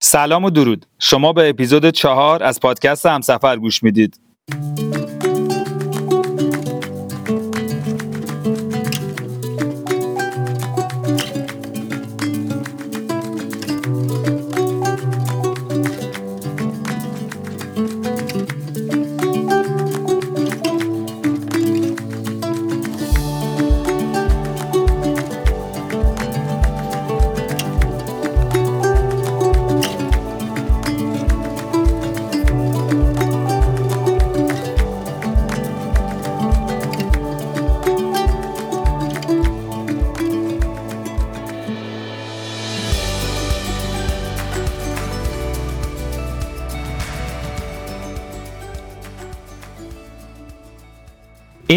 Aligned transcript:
سلام 0.00 0.44
و 0.44 0.50
درود. 0.50 0.86
شما 0.98 1.32
به 1.32 1.48
اپیزود 1.48 1.90
چهار 1.90 2.42
از 2.42 2.60
پادکست 2.60 3.06
همسفر 3.06 3.56
گوش 3.56 3.82
می‌دید. 3.82 4.20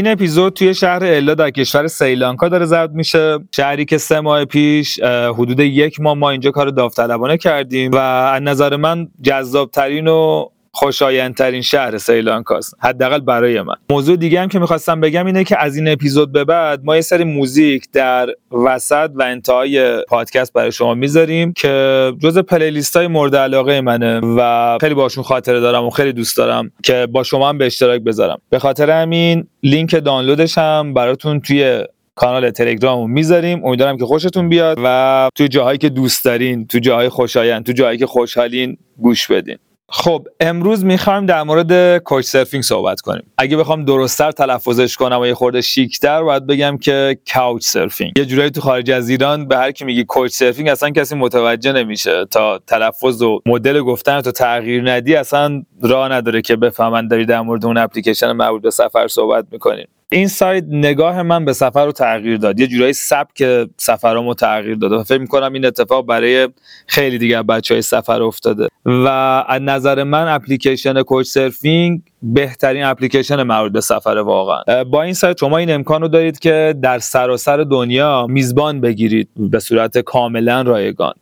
این 0.02 0.12
اپیزود 0.12 0.54
توی 0.54 0.74
شهر 0.74 1.04
الا 1.04 1.36
در 1.36 1.50
کشور 1.50 1.88
سریلانکا 1.88 2.50
داره 2.50 2.66
ضبط 2.66 2.90
میشه. 2.94 3.40
شهری 3.56 3.86
که 3.86 3.98
سه 3.98 4.20
ماه 4.20 4.46
پیش 4.46 5.00
حدود 5.04 5.60
یک 5.60 6.00
ماه 6.02 6.14
ما 6.14 6.30
اینجا 6.30 6.52
کار 6.52 6.70
داوطلبانه 6.70 7.38
کردیم 7.38 7.92
و 7.92 7.98
از 7.98 8.42
نظر 8.42 8.76
من 8.76 9.08
جذابترین 9.22 10.08
و 10.08 10.46
خوشایندترین 10.74 11.62
شهر 11.62 11.98
سریلانکاست. 11.98 12.76
حداقل 12.80 13.20
برای 13.20 13.62
من. 13.62 13.76
موضوع 13.90 14.16
دیگه 14.16 14.42
هم 14.42 14.48
که 14.48 14.60
می‌خواستم 14.60 15.02
بگم 15.02 15.26
اینه 15.26 15.44
که 15.44 15.64
از 15.64 15.76
این 15.76 15.88
اپیزود 15.88 16.32
به 16.32 16.44
بعد 16.44 16.82
ما 16.84 16.96
یه 16.96 17.02
سری 17.02 17.24
موزیک 17.24 17.92
در 17.94 18.30
وسط 18.52 19.12
و 19.16 19.24
انتهای 19.24 20.02
پادکست 20.02 20.54
برای 20.54 20.72
شما 20.72 20.94
می‌ذاریم 20.94 21.54
که 21.54 22.14
جز 22.20 22.38
پلیلیست 22.38 22.98
های 22.98 23.08
مورد 23.08 23.36
علاقه 23.36 23.82
منه 23.82 24.20
و 24.20 24.78
خیلی 24.82 24.94
باشون 24.94 25.24
خاطره 25.24 25.60
دارم 25.60 25.86
و 25.86 25.90
خیلی 25.90 26.14
دوست 26.14 26.38
دارم 26.38 26.72
که 26.84 27.08
با 27.12 27.24
شما 27.24 27.50
هم 27.50 27.58
به 27.58 27.66
اشتراک 27.66 28.02
بذارم. 28.02 28.42
به 28.50 28.60
خاطر 28.60 28.90
همین 28.90 29.48
لینک 29.64 29.96
دانلودش 29.96 30.58
هم 30.58 30.94
براتون 30.94 31.40
توی 31.40 31.84
کانال 32.16 32.50
تلگرام 32.50 33.12
می‌ذاریم. 33.12 33.66
امیدوارم 33.66 33.98
که 33.98 34.06
خوشتون 34.06 34.50
بیاد 34.50 34.78
و 34.84 35.30
توی 35.36 35.48
جاهایی 35.48 35.78
که 35.78 35.90
دوست 35.90 36.26
دارین 36.26 36.68
تو 36.68 36.80
جاهای 36.80 37.10
خوشایند 37.10 37.66
تو 37.66 37.72
جاهایی 37.72 37.98
که 37.98 38.08
خوشحالین 38.08 38.78
گوش 38.98 39.28
بدین. 39.28 39.58
خب 39.94 40.28
امروز 40.40 40.86
می‌خوایم 40.86 41.26
در 41.26 41.44
مورد 41.44 41.98
کوچ 41.98 42.26
سرفینگ 42.26 42.64
صحبت 42.64 43.02
کنیم. 43.02 43.24
اگه 43.38 43.58
بخوام 43.58 43.86
درستتر 43.86 44.32
تلفظش 44.32 44.96
کنم 44.98 45.20
و 45.22 45.26
یه 45.26 45.34
خورده 45.34 45.62
شیکتر 45.62 46.24
باید 46.24 46.48
بگم 46.48 46.78
که 46.78 47.18
کاوچ 47.34 47.64
سرفینگ 47.64 48.12
یه 48.18 48.26
جورایی 48.26 48.50
تو 48.50 48.62
خارج 48.62 48.92
از 48.92 49.10
ایران 49.10 49.48
به 49.48 49.58
هر 49.58 49.72
کی 49.72 49.86
میگی 49.86 50.04
کوچ 50.04 50.32
سرفینگ 50.32 50.70
اصلا 50.70 50.90
کسی 50.90 51.16
متوجه 51.16 51.72
نمیشه. 51.72 52.26
تا 52.26 52.60
تلفظ 52.68 53.22
و 53.22 53.40
مدل 53.46 53.82
گفتن 53.82 54.22
تو 54.22 54.32
تغییر 54.32 54.92
ندی 54.92 55.16
اصلا 55.16 55.64
راه 55.82 56.10
نداره 56.10 56.42
که 56.42 56.56
بفهمن 56.56 57.08
داری 57.08 57.26
در 57.26 57.42
مورد 57.42 57.66
اون 57.66 57.78
اپلیکیشن 57.78 58.32
مربوط 58.32 58.62
به 58.62 58.72
سفر 58.72 59.08
صحبت 59.08 59.46
می‌کنیم 59.52 59.88
این 60.14 60.28
سایت 60.28 60.64
نگاه 60.68 61.22
من 61.22 61.46
به 61.46 61.54
سفر 61.54 61.86
رو 61.86 61.92
تغییر 61.92 62.38
داد. 62.38 62.60
یه 62.60 62.68
جورایی 62.68 62.94
سبک 62.94 63.68
سفرامو 63.78 64.34
تغییر 64.34 64.76
داد. 64.76 64.92
و 64.92 65.04
فکر 65.04 65.18
می‌کنم 65.18 65.54
این 65.54 65.66
اتفاق 65.66 66.06
برای 66.06 66.50
خیلی 66.88 67.18
دیگه 67.18 67.44
بچه 67.44 67.74
های 67.74 67.82
سفر 67.82 68.22
افتاده. 68.22 68.68
و 68.86 69.08
از 69.48 69.62
نظر 69.62 70.04
من 70.04 70.28
اپلیکیشن 70.28 71.02
کوچ 71.02 71.28
سرفینگ 71.28 72.02
بهترین 72.24 72.84
اپلیکیشن 72.84 73.44
مربوط 73.44 73.72
به 73.72 73.82
سفر 73.82 74.18
واقعا. 74.18 74.84
با 74.84 75.04
این 75.04 75.14
سایت 75.14 75.38
شما 75.40 75.58
این 75.58 75.72
امکان 75.72 76.02
رو 76.02 76.08
دارید 76.08 76.40
که 76.40 76.76
در 76.82 77.00
سراسر 77.00 77.58
دنیا 77.58 78.28
میزبان 78.30 78.82
بگیرید 78.82 79.30
به 79.38 79.60
صورت 79.60 79.98
کاملا 79.98 80.62
رایگان. 80.62 81.14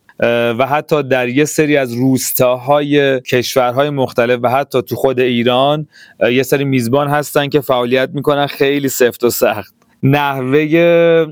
و 0.58 0.66
حتی 0.66 1.02
در 1.02 1.28
یه 1.28 1.44
سری 1.44 1.76
از 1.76 1.92
روستاهای 1.92 3.20
کشورهای 3.20 3.90
مختلف 3.90 4.40
و 4.42 4.50
حتی 4.50 4.82
تو 4.82 4.96
خود 4.96 5.20
ایران 5.20 5.88
یه 6.32 6.42
سری 6.42 6.64
میزبان 6.64 7.08
هستن 7.08 7.48
که 7.48 7.60
فعالیت 7.60 8.10
می‌کنن. 8.14 8.46
خیلی 8.46 8.88
سفت 8.88 9.24
و 9.24 9.30
سخت. 9.30 9.74
نحوه 10.02 11.26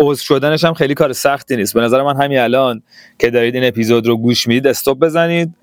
عضو 0.00 0.22
شدنش 0.22 0.64
هم 0.64 0.74
خیلی 0.74 0.94
کار 0.94 1.12
سختی 1.12 1.56
نیست. 1.56 1.74
به 1.74 1.80
نظر 1.80 2.02
من 2.02 2.22
همین 2.22 2.38
الان 2.38 2.82
که 3.18 3.30
دارید 3.30 3.54
این 3.54 3.64
اپیزود 3.64 4.06
رو 4.06 4.16
گوش 4.16 4.46
می‌دید 4.46 4.66
استوب 4.66 5.04
بزنید. 5.04 5.54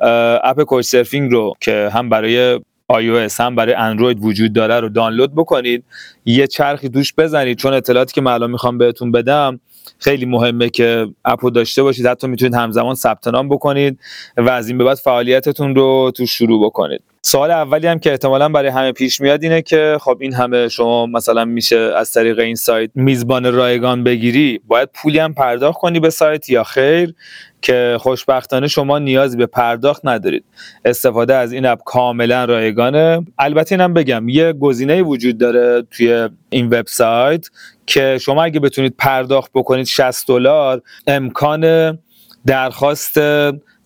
اپ 0.43 0.63
کوچ 0.63 0.85
سرفینگ 0.85 1.31
رو 1.31 1.53
که 1.59 1.89
هم 1.93 2.09
برای 2.09 2.59
iOS 2.91 3.39
هم 3.39 3.55
برای 3.55 3.73
اندروید 3.73 4.17
وجود 4.21 4.53
داره 4.53 4.79
رو 4.79 4.89
دانلود 4.89 5.35
بکنید. 5.35 5.83
یه 6.25 6.47
چرخی 6.47 6.89
دوش 6.89 7.13
بزنید. 7.17 7.57
چون 7.57 7.73
اطلاعاتی 7.73 8.13
که 8.13 8.21
من 8.21 8.31
الان 8.31 8.51
می‌خوام 8.51 8.77
بهتون 8.77 9.11
بدم 9.11 9.59
خیلی 9.97 10.25
مهمه 10.25 10.69
که 10.69 11.07
اپو 11.25 11.49
داشته 11.49 11.83
باشید. 11.83 12.05
حتی 12.05 12.27
می‌تونید 12.27 12.53
همزمان 12.55 12.95
ثبت 12.95 13.27
نام 13.27 13.49
بکنید 13.49 13.99
و 14.37 14.49
از 14.49 14.67
این 14.67 14.77
به 14.77 14.83
بعد 14.83 14.97
فعالیتتون 14.97 15.75
رو 15.75 16.11
تو 16.15 16.25
شروع 16.25 16.65
بکنید. 16.65 17.01
سوال 17.21 17.51
اولی 17.51 17.87
هم 17.87 17.99
که 17.99 18.11
احتمالا 18.11 18.49
برای 18.49 18.69
همه 18.69 18.91
پیش 18.91 19.21
میاد 19.21 19.43
اینه 19.43 19.61
که 19.61 19.97
خب 20.01 20.17
این 20.21 20.33
همه 20.33 20.67
شما 20.67 21.05
مثلا 21.05 21.45
میشه 21.45 21.77
از 21.77 22.11
طریق 22.11 22.39
این 22.39 22.55
سایت 22.55 22.91
میزبان 22.95 23.53
رایگان 23.53 24.03
بگیری 24.03 24.61
باید 24.67 24.89
پولی 24.93 25.19
هم 25.19 25.33
پرداخت 25.33 25.79
کنی 25.79 25.99
به 25.99 26.09
سایت 26.09 26.49
یا 26.49 26.63
خیر؟ 26.63 27.13
که 27.61 27.97
خوشبختانه 27.99 28.67
شما 28.67 28.99
نیازی 28.99 29.37
به 29.37 29.45
پرداخت 29.45 30.05
ندارید. 30.05 30.43
استفاده 30.85 31.35
از 31.35 31.53
این 31.53 31.65
اپ 31.65 31.79
کاملا 31.85 32.45
رایگانه. 32.45 33.25
البته 33.39 33.75
اینم 33.75 33.93
بگم 33.93 34.29
یه 34.29 34.53
گزینه 34.53 35.01
وجود 35.01 35.37
داره 35.37 35.83
توی 35.91 36.29
این 36.49 36.67
وبسایت 36.67 37.47
که 37.85 38.17
شما 38.21 38.43
اگه 38.43 38.59
بتونید 38.59 38.95
پرداخت 38.97 39.51
بکنید 39.53 39.85
60 39.85 40.27
دلار 40.27 40.81
امکان 41.07 41.97
درخواست 42.45 43.19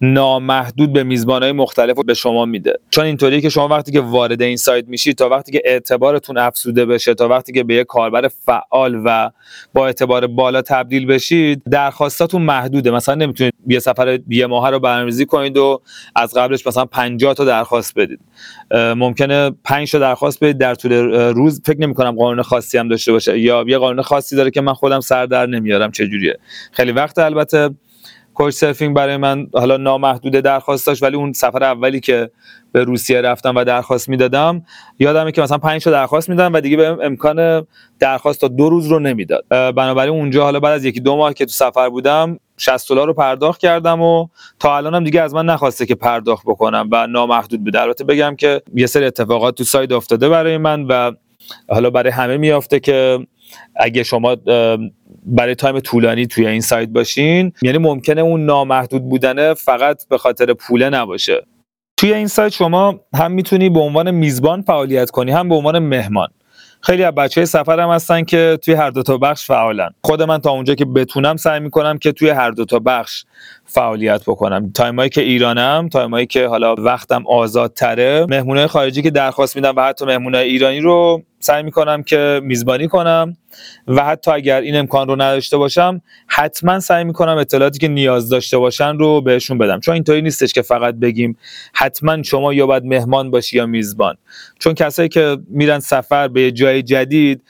نامحدود 0.02 0.94
به 0.94 1.04
میزبانهای 1.04 1.52
مختلف 1.52 1.98
به 2.06 2.14
شما 2.14 2.46
میده. 2.46 2.80
چون 2.90 3.06
اینطوریه 3.06 3.42
که 3.42 3.50
شما 3.50 3.68
وقتی 3.68 3.92
که 3.92 4.02
وارد 4.02 4.42
این 4.42 4.58
سایت 4.58 4.88
میشید 4.88 5.18
تا 5.18 5.30
وقتی 5.30 5.52
که 5.52 5.62
اعتبارتون 5.66 6.38
افزوده 6.38 6.86
بشه 6.86 7.14
تا 7.14 7.28
وقتی 7.28 7.54
که 7.54 7.64
به 7.64 7.76
یک 7.76 7.88
کاربر 7.88 8.28
فعال 8.28 9.02
و 9.06 9.32
با 9.74 9.86
اعتبار 9.86 10.28
بالا 10.28 10.62
تبدیل 10.62 11.06
بشید 11.06 11.62
درخواستاتون 11.72 12.42
محدوده. 12.42 12.92
مثلا 12.92 13.16
نمی‌تونید 13.16 13.54
یه 13.68 13.80
سفر 13.80 14.20
یه 14.30 14.46
ماه 14.46 14.70
رو 14.70 14.80
برنامه‌ریزی 14.80 15.26
کنید 15.26 15.58
و 15.58 15.82
از 16.16 16.34
قبلش 16.34 16.68
مثلا 16.68 16.86
50 16.86 17.34
تا 17.34 17.46
درخواست 17.46 17.94
بدید. 17.96 18.20
ممکنه 18.74 19.52
5 19.64 19.92
تا 19.92 20.00
درخواست 20.00 20.44
بدید 20.44 20.58
در 20.58 20.76
طول 20.76 20.94
روز. 21.14 21.62
فکر 21.66 21.80
نمی 21.80 21.94
کنم 21.94 22.12
قانون 22.12 22.42
خاصی 22.42 22.78
هم 22.78 22.88
داشته 22.88 23.12
باشه. 23.12 23.40
یا 23.40 23.66
یه 23.68 23.78
قانون 23.78 24.02
خاصی 24.02 24.36
داره 24.36 24.52
که 24.52 24.62
من 24.62 24.74
خودم 24.74 25.00
سر 25.00 25.26
در 25.26 25.46
نمیارم 25.46 25.92
چه 25.92 26.08
جوریه 26.08 26.40
خیلی 26.72 26.92
وقت 26.92 27.20
البته. 27.20 27.70
کوچ 28.34 28.54
سرفینگ 28.54 28.96
برای 28.96 29.18
من 29.18 29.48
حالا 29.54 29.78
نامحدود 29.78 30.34
درخواست 30.34 30.88
داشت 30.88 31.04
ولی 31.04 31.16
اون 31.16 31.34
سفر 31.34 31.64
اولی 31.64 32.00
که 32.00 32.32
به 32.72 32.84
روسیه 32.84 33.22
رفتم 33.22 33.56
و 33.56 33.64
درخواست 33.64 34.10
می‌دادم 34.10 34.66
یادمه 35.00 35.32
که 35.32 35.42
مثلا 35.42 35.58
5 35.58 35.84
تا 35.84 35.92
درخواست 35.92 36.30
می‌دادم 36.30 36.54
و 36.54 36.62
دیگه 36.62 36.78
به 36.78 37.06
امکان 37.06 37.68
درخواست 38.00 38.42
تا 38.42 38.48
دو 38.48 38.70
روز 38.70 38.88
رو 38.88 39.00
نمی‌داد. 39.00 39.46
بنابراین 39.50 40.14
اونجا 40.14 40.44
حالا 40.44 40.60
بعد 40.60 40.74
از 40.74 40.86
یکی 40.86 41.00
دو 41.00 41.16
ماه 41.16 41.34
که 41.34 41.46
تو 41.46 41.52
سفر 41.52 41.90
بودم 41.90 42.40
60 42.58 42.90
دلار 42.90 43.08
رو 43.08 43.14
پرداخت 43.14 43.62
کردم 43.62 44.02
و 44.02 44.28
تا 44.60 44.78
الانم 44.78 45.04
دیگه 45.04 45.22
از 45.22 45.34
من 45.34 45.46
نخواسته 45.46 45.86
که 45.86 45.96
پرداخت 45.96 46.44
بکنم 46.46 46.90
و 46.92 47.08
نامحدود 47.08 47.64
بوده. 47.64 47.82
البته 47.82 48.04
بگم 48.04 48.36
که 48.36 48.62
یه 48.76 48.86
سری 48.86 49.06
اتفاقات 49.06 49.56
تو 49.56 49.64
سایت 49.64 49.92
افتاده 49.92 50.30
برای 50.30 50.58
من 50.58 50.86
و 50.86 51.12
حالا 51.70 51.90
برای 51.90 52.12
همه 52.12 52.38
میافته 52.38 52.80
که 52.80 53.28
اگه 53.76 54.04
شما 54.04 54.36
برای 55.26 55.56
time 55.56 55.80
طولانی 55.80 56.28
توی 56.28 56.48
این 56.48 56.62
سایت 56.62 56.90
باشین 56.90 57.54
یعنی 57.62 57.78
ممکنه 57.78 58.22
اون 58.22 58.46
نامحدود 58.46 59.10
بودنه 59.10 59.54
فقط 59.54 60.08
به 60.08 60.18
خاطر 60.18 60.54
پوله 60.54 60.90
نباشه. 60.90 61.46
توی 61.98 62.14
این 62.14 62.28
سایت 62.28 62.52
شما 62.54 63.00
هم 63.16 63.32
می‌تونی 63.32 63.70
به 63.70 63.80
عنوان 63.80 64.12
میزبان 64.12 64.62
فعالیت 64.62 65.10
کنی 65.10 65.32
هم 65.32 65.50
به 65.50 65.56
عنوان 65.56 65.80
مهمان. 65.80 66.28
خیلی 66.82 67.04
از 67.04 67.16
بچه‌ها 67.16 67.46
هم 67.68 67.90
هستن 67.90 68.24
که 68.24 68.60
توی 68.62 68.74
هر 68.74 68.90
دو 68.90 69.04
تا 69.04 69.18
بخش 69.18 69.46
فعالن. 69.46 69.90
خود 70.04 70.22
من 70.22 70.38
تا 70.38 70.52
اونجا 70.52 70.76
که 70.76 70.86
بتونم 70.86 71.38
سعی 71.38 71.60
می‌کنم 71.60 71.98
که 71.98 72.12
توی 72.12 72.30
هر 72.30 72.52
دو 72.52 72.66
تا 72.66 72.80
بخش 72.80 73.26
فعالیت 73.66 74.22
بکنم. 74.22 74.72
time 74.72 74.97
ایی 74.97 75.10
که 75.10 75.22
ایرانم 75.22 75.90
time 75.90 76.14
ایی 76.14 76.26
که 76.26 76.48
حالا 76.48 76.76
وقتم 76.76 77.28
آزادتره 77.28 78.26
مهمونای 78.30 78.68
خارجی 78.68 79.02
که 79.02 79.12
درخواست 79.12 79.56
میدن 79.56 79.76
و 79.76 79.82
حتی 79.82 80.06
مهمونای 80.06 80.50
ایرانی 80.50 80.80
رو 80.80 81.24
سعی 81.44 81.64
می‌کنم 81.64 82.04
که 82.04 82.42
میزبانی 82.44 82.88
کنم 82.88 83.38
و 83.88 84.04
حتی 84.06 84.32
اگر 84.32 84.62
این 84.62 84.76
امکان 84.76 85.08
رو 85.08 85.16
نداشته 85.16 85.58
باشم 85.58 86.02
حتما 86.28 86.80
سعی 86.80 87.04
می‌کنم 87.04 87.38
اطلاعاتی 87.38 87.80
که 87.80 87.88
نیاز 87.88 88.30
داشته 88.30 88.58
باشن 88.58 88.98
رو 88.98 89.22
بهشون 89.22 89.58
بدم. 89.58 89.80
چون 89.80 89.94
اینطوری 89.94 90.22
نیستش 90.22 90.54
که 90.54 90.62
فقط 90.62 90.96
بگیم 90.96 91.38
حتما 91.74 92.24
شما 92.24 92.54
یا 92.54 92.68
باید 92.68 92.86
مهمان 92.86 93.32
باشی 93.32 93.58
یا 93.58 93.66
میزبان. 93.66 94.16
چون 94.60 94.74
کسایی 94.74 95.10
که 95.10 95.38
میرن 95.50 95.80
سفر 95.80 96.28
به 96.28 96.52
جای 96.52 96.84
جدید 96.84 97.42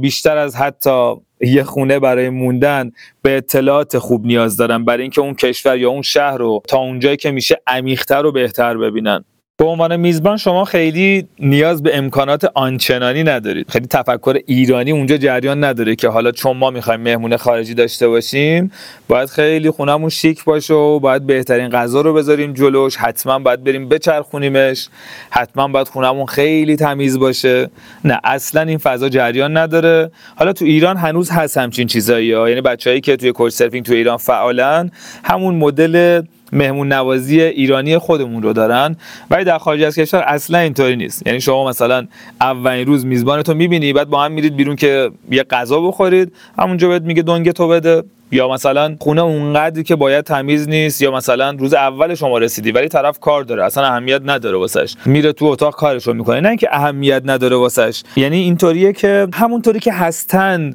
بیشتر 0.00 0.36
از 0.36 0.56
حتی 0.56 1.14
یه 1.40 1.62
خونه 1.62 1.98
برای 1.98 2.28
موندن 2.28 2.92
به 3.22 3.36
اطلاعات 3.36 3.98
خوب 3.98 4.26
نیاز 4.26 4.56
دارن. 4.56 4.84
برای 4.84 5.02
اینکه 5.02 5.20
اون 5.20 5.34
کشور 5.34 5.78
یا 5.78 5.90
اون 5.90 6.02
شهر 6.02 6.38
رو 6.38 6.62
تا 6.68 6.78
اونجایی 6.78 7.16
که 7.16 7.30
میشه 7.30 7.60
عمیق‌تر 7.66 8.26
و 8.26 8.32
بهتر 8.32 8.76
ببینن. 8.76 9.24
به 9.56 9.64
عنوان 9.64 9.96
میزبان 9.96 10.36
شما 10.36 10.64
خیلی 10.64 11.28
نیاز 11.38 11.82
به 11.82 11.96
امکانات 11.96 12.50
آنچنانی 12.54 13.22
ندارید. 13.22 13.70
خیلی 13.70 13.86
تفکر 13.86 14.38
ایرانی 14.46 14.90
اونجا 14.90 15.16
جریان 15.16 15.64
نداره 15.64 15.96
که 15.96 16.08
حالا 16.08 16.30
چون 16.30 16.56
ما 16.56 16.70
می‌خوایم 16.70 17.00
مهمون 17.00 17.36
خارجی 17.36 17.74
داشته 17.74 18.08
باشیم 18.08 18.72
باید 19.08 19.28
خیلی 19.28 19.70
خونمون 19.70 20.10
شیک 20.10 20.44
باشه 20.44 20.74
و 20.74 20.98
باید 20.98 21.26
بهترین 21.26 21.68
غذا 21.68 22.00
رو 22.00 22.14
بذاریم 22.14 22.52
جلوش. 22.52 22.96
حتما 22.96 23.38
باید 23.38 23.64
بریم 23.64 23.88
بچرخونیمش. 23.88 24.88
حتما 25.30 25.68
باید 25.68 25.88
خونمون 25.88 26.26
خیلی 26.26 26.76
تمیز 26.76 27.18
باشه. 27.18 27.70
نه 28.04 28.20
اصلا 28.24 28.62
این 28.62 28.78
فضا 28.78 29.08
جریان 29.08 29.56
نداره. 29.56 30.10
حالا 30.36 30.52
تو 30.52 30.64
ایران 30.64 30.96
هنوز 30.96 31.30
هست 31.30 31.58
همچین 31.58 31.86
چیزایی 31.86 32.26
یعنی 32.26 32.60
بچههایی 32.60 33.00
که 33.00 33.16
توی 33.16 33.32
کوچ 33.32 33.52
سرفینگ 33.52 33.84
تو 33.86 33.92
ایران 33.92 34.16
فعالن 34.16 34.90
همون 35.24 35.54
مدل 35.54 36.22
مهمون 36.52 36.92
نوازی 36.92 37.40
ایرانی 37.40 37.98
خودمون 37.98 38.42
رو 38.42 38.52
دارن 38.52 38.96
ولی 39.30 39.44
در 39.44 39.58
خارج 39.58 39.82
از 39.82 39.96
کشور 39.96 40.22
اصلا 40.26 40.58
اینطوری 40.58 40.96
نیست. 40.96 41.26
یعنی 41.26 41.40
شما 41.40 41.68
مثلا 41.68 42.06
اولین 42.40 42.86
روز 42.86 43.06
میزبانتو 43.06 43.54
می‌بینی 43.54 43.92
بعد 43.92 44.08
با 44.08 44.24
هم 44.24 44.32
میرید 44.32 44.56
بیرون 44.56 44.76
که 44.76 45.10
یه 45.30 45.42
غذا 45.42 45.80
بخورید 45.80 46.32
همونجا 46.58 46.88
بهت 46.88 47.02
میگه 47.02 47.22
دنگ 47.22 47.50
تو 47.50 47.68
بده. 47.68 48.02
یا 48.34 48.48
مثلا 48.48 48.96
خونه 49.00 49.22
اونقدری 49.22 49.82
که 49.82 49.96
باید 49.96 50.24
تمیز 50.24 50.68
نیست 50.68 51.02
یا 51.02 51.10
مثلا 51.10 51.50
روز 51.50 51.74
اول 51.74 52.14
شما 52.14 52.38
رسیدی 52.38 52.72
ولی 52.72 52.88
طرف 52.88 53.18
کار 53.18 53.42
داره 53.42 53.64
اصلا 53.64 53.84
اهمیت 53.84 54.20
نداره 54.24 54.56
واسش. 54.56 54.94
میره 55.06 55.32
تو 55.32 55.44
اتاق 55.44 55.74
کارش 55.74 56.06
رو 56.06 56.14
می‌کنه. 56.14 56.40
نه 56.40 56.48
اینکه 56.48 56.68
اهمیت 56.72 57.22
نداره 57.24 57.56
واسش. 57.56 58.02
یعنی 58.16 58.36
اینطوریه 58.36 58.92
که 58.92 59.28
همونطوری 59.34 59.80
که 59.80 59.92
هستن 59.92 60.74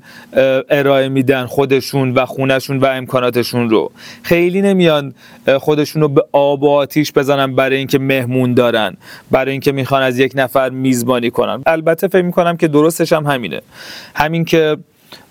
ارائه 0.70 1.10
میدن 1.10 1.46
خودشون 1.46 2.14
و 2.14 2.26
خونشون 2.26 2.78
و 2.78 2.86
امکاناتشون 2.86 3.70
رو. 3.70 3.92
خیلی 4.24 4.62
نمیان 4.62 5.14
خودشون 5.60 6.02
رو 6.02 6.08
به 6.08 6.26
آب 6.32 6.64
و 6.64 6.70
آتیش 6.70 7.14
بزنن 7.14 7.56
برای 7.56 7.78
اینکه 7.78 8.00
مهمون 8.00 8.54
دارن 8.54 8.98
برای 9.32 9.52
اینکه 9.52 9.72
می‌خوان 9.72 10.02
از 10.02 10.20
یک 10.20 10.32
نفر 10.36 10.70
میزبانی 10.70 11.32
کنن. 11.32 11.64
البته 11.66 12.08
فکر 12.08 12.26
می‌کنم 12.26 12.58
که 12.58 12.68
درستش 12.68 13.14
هم 13.14 13.26
همینه. 13.26 13.62
همین 14.16 14.46
که 14.46 14.78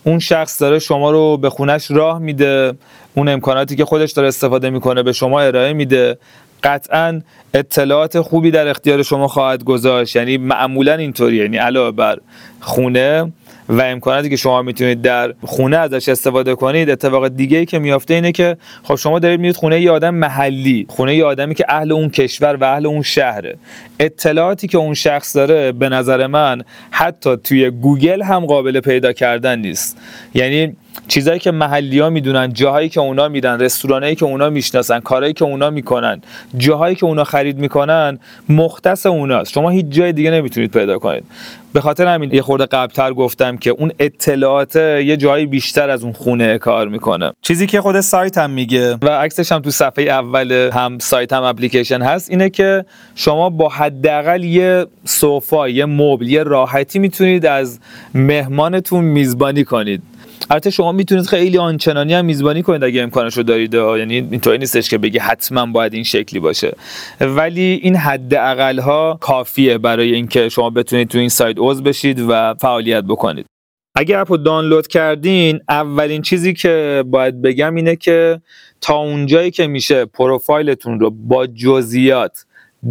اون 0.05 0.19
شخص 0.19 0.63
داره 0.63 0.79
شما 0.79 1.11
رو 1.11 1.37
به 1.37 1.51
خونش 1.51 1.91
راه 1.91 2.19
میده 2.19 2.75
اون 3.15 3.29
امکاناتی 3.29 3.77
که 3.77 3.85
خودش 3.85 4.13
داره 4.13 4.29
استفاده 4.29 4.71
می‌کنه 4.71 5.03
به 5.03 5.13
شما 5.13 5.41
ارائه 5.41 5.73
میده. 5.73 6.19
قطعا 6.62 7.20
اطلاعات 7.55 8.20
خوبی 8.20 8.50
در 8.50 8.69
اختیار 8.69 9.02
شما 9.02 9.28
خواهد 9.28 9.64
گذاشت. 9.64 10.16
یعنی 10.16 10.37
معمولا 10.37 10.94
اینطوریه. 10.94 11.43
یعنی 11.43 11.56
علاوه 11.56 11.90
بر 11.90 12.19
خونه 12.60 13.32
و 13.69 13.82
امکاناتی 13.82 14.31
که 14.31 14.37
شما 14.37 14.62
می‌تونید 14.62 15.02
در 15.02 15.34
خونه 15.43 15.76
ازش 15.76 16.08
استفاده 16.08 16.55
کنید 16.55 16.90
اتفاق 16.90 17.28
دیگه 17.28 17.58
ای 17.58 17.66
که 17.66 17.78
میافته 17.78 18.14
اینه 18.14 18.32
که 18.32 18.56
خب 18.82 18.94
شما 18.94 19.19
دارید 19.19 19.40
میرید 19.40 19.56
خونه 19.56 19.81
یه 19.81 19.90
آدم 19.90 20.14
محلی 20.14 20.87
خونه 20.88 21.16
یه 21.16 21.25
آدمی 21.25 21.55
که 21.55 21.64
اهل 21.69 21.93
اون 21.93 22.10
کشور 22.10 22.56
و 22.56 22.64
اهل 22.64 22.87
اون 22.87 23.02
شهره. 23.02 23.56
اطلاعاتی 24.00 24.69
که 24.69 24.78
اون 24.78 24.94
شخص 24.94 25.37
داره 25.37 25.72
به 25.72 25.88
نظر 25.88 26.26
من 26.26 26.62
حتی 26.90 27.37
توی 27.37 27.70
گوگل 27.70 28.22
هم 28.22 28.46
قابل 28.46 28.81
پیدا 28.81 29.12
کردن 29.12 29.58
نیست. 29.58 29.96
یعنی 30.34 30.76
چیزایی 31.08 31.38
که 31.38 31.50
محلی 31.50 31.99
ها 31.99 32.10
می‌دونن 32.10 32.52
جاهایی 32.52 32.88
که 32.88 33.00
اونا 33.00 33.28
میرن 33.28 33.60
رستورانایی 33.60 34.14
که 34.14 34.25
اونا 34.25 34.50
می‌شناسن 34.50 35.00
کارهایی 35.00 35.32
که 35.32 35.44
اونا 35.44 35.70
می‌کنن 35.70 36.20
جاهایی 36.56 36.94
که 36.94 37.06
اونا 37.06 37.25
خرید 37.25 37.58
می‌کنن 37.58 38.19
مختص 38.49 39.06
اوناست. 39.06 39.52
شما 39.52 39.70
هیچ 39.70 39.87
جای 39.88 40.12
دیگه 40.12 40.31
نمی‌تونید 40.31 40.70
پیدا 40.70 40.99
کنید. 40.99 41.25
به 41.72 41.81
خاطر 41.81 42.06
همین 42.06 42.34
یه 42.34 42.43
خورده 42.43 42.66
قبلتر 42.66 43.12
گفتم 43.12 43.56
که 43.56 43.70
اون 43.70 43.93
اطلاعات 43.99 44.76
یه 44.76 45.16
جایی 45.16 45.46
بیشتر 45.46 45.90
از 45.90 46.02
اون 46.05 46.12
خونه 46.12 46.58
کار 46.58 46.88
می‌کنه. 46.88 47.32
چیزی 47.43 47.66
که 47.66 47.81
خود 47.81 48.00
سایت 48.00 48.38
هم 48.38 48.50
میگه. 48.50 48.96
و 49.02 49.08
عکسش 49.08 49.52
هم 49.52 49.60
تو 49.60 49.70
صفحه 49.70 50.05
اول 50.05 50.52
هم 50.52 50.99
سایت 50.99 51.32
هم 51.32 51.43
اپلیکیشن 51.43 52.02
هست 52.02 52.31
اینه 52.31 52.50
که 52.50 52.84
شما 53.14 53.50
با 53.50 53.69
حداقل 53.69 54.44
یه 54.44 54.87
سوفا 55.05 55.69
یه 55.69 55.84
مبل 55.84 56.28
یه 56.28 56.43
راحتی 56.43 56.99
می‌تونید 56.99 57.46
از 57.46 57.81
مهمانتون 58.14 59.05
میزبانی 59.05 59.64
کنید. 59.64 60.02
البته 60.50 60.71
شما 60.71 60.93
می‌تونید 60.93 61.27
خیلی 61.27 61.59
آنچنانی 61.59 62.15
هم 62.15 62.25
میزبانی 62.25 62.62
کنید 62.62 62.85
اگه 62.85 63.03
امکانش 63.03 63.37
رو 63.37 63.43
دارید. 63.43 63.75
یعنی 63.75 64.15
اینطوری 64.15 64.59
نیستش 64.59 64.91
که 64.91 64.99
بگی 64.99 65.19
حتما 65.19 65.67
باید 65.67 65.95
این 65.95 66.05
شکلی 66.05 66.41
باشه. 66.41 66.77
ولی 67.21 67.81
این 67.83 67.97
حد 67.97 68.35
اقل 68.35 68.79
ها 68.79 69.19
کافیه 69.21 69.79
برای 69.79 70.15
اینکه 70.15 70.49
شما 70.49 70.71
بتونید 70.71 71.09
تو 71.09 71.19
این 71.19 71.29
سایت 71.29 71.56
عضو 71.59 71.83
بشید 71.83 72.25
و 72.29 72.55
فعالیت 72.55 73.05
بکنید. 73.05 73.47
اگه 73.95 74.19
اپو 74.19 74.37
دانلود 74.37 74.87
کردین 74.87 75.61
اولین 75.69 76.23
چیزی 76.23 76.55
که 76.55 77.05
باید 77.06 77.43
بگم 77.43 77.75
اینه 77.75 77.97
که 77.97 78.41
تا 78.81 78.94
اونجایی 78.94 79.51
که 79.51 79.67
میشه 79.67 80.05
پروفایلتون 80.05 81.01
رو 81.01 81.11
با 81.11 81.47
جزئیات 81.47 82.44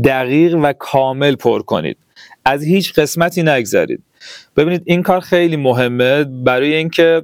دقیق 0.04 0.56
و 0.64 0.74
کامل 0.74 1.36
پر 1.36 1.62
کنید. 1.62 1.98
از 2.46 2.64
هیچ 2.64 2.94
قسمتی 2.94 3.44
نگذارید 3.44 4.04
ببینید 4.58 4.82
این 4.86 5.04
کار 5.04 5.20
خیلی 5.20 5.56
مهمه 5.56 6.24
برای 6.24 6.74
اینکه 6.74 7.22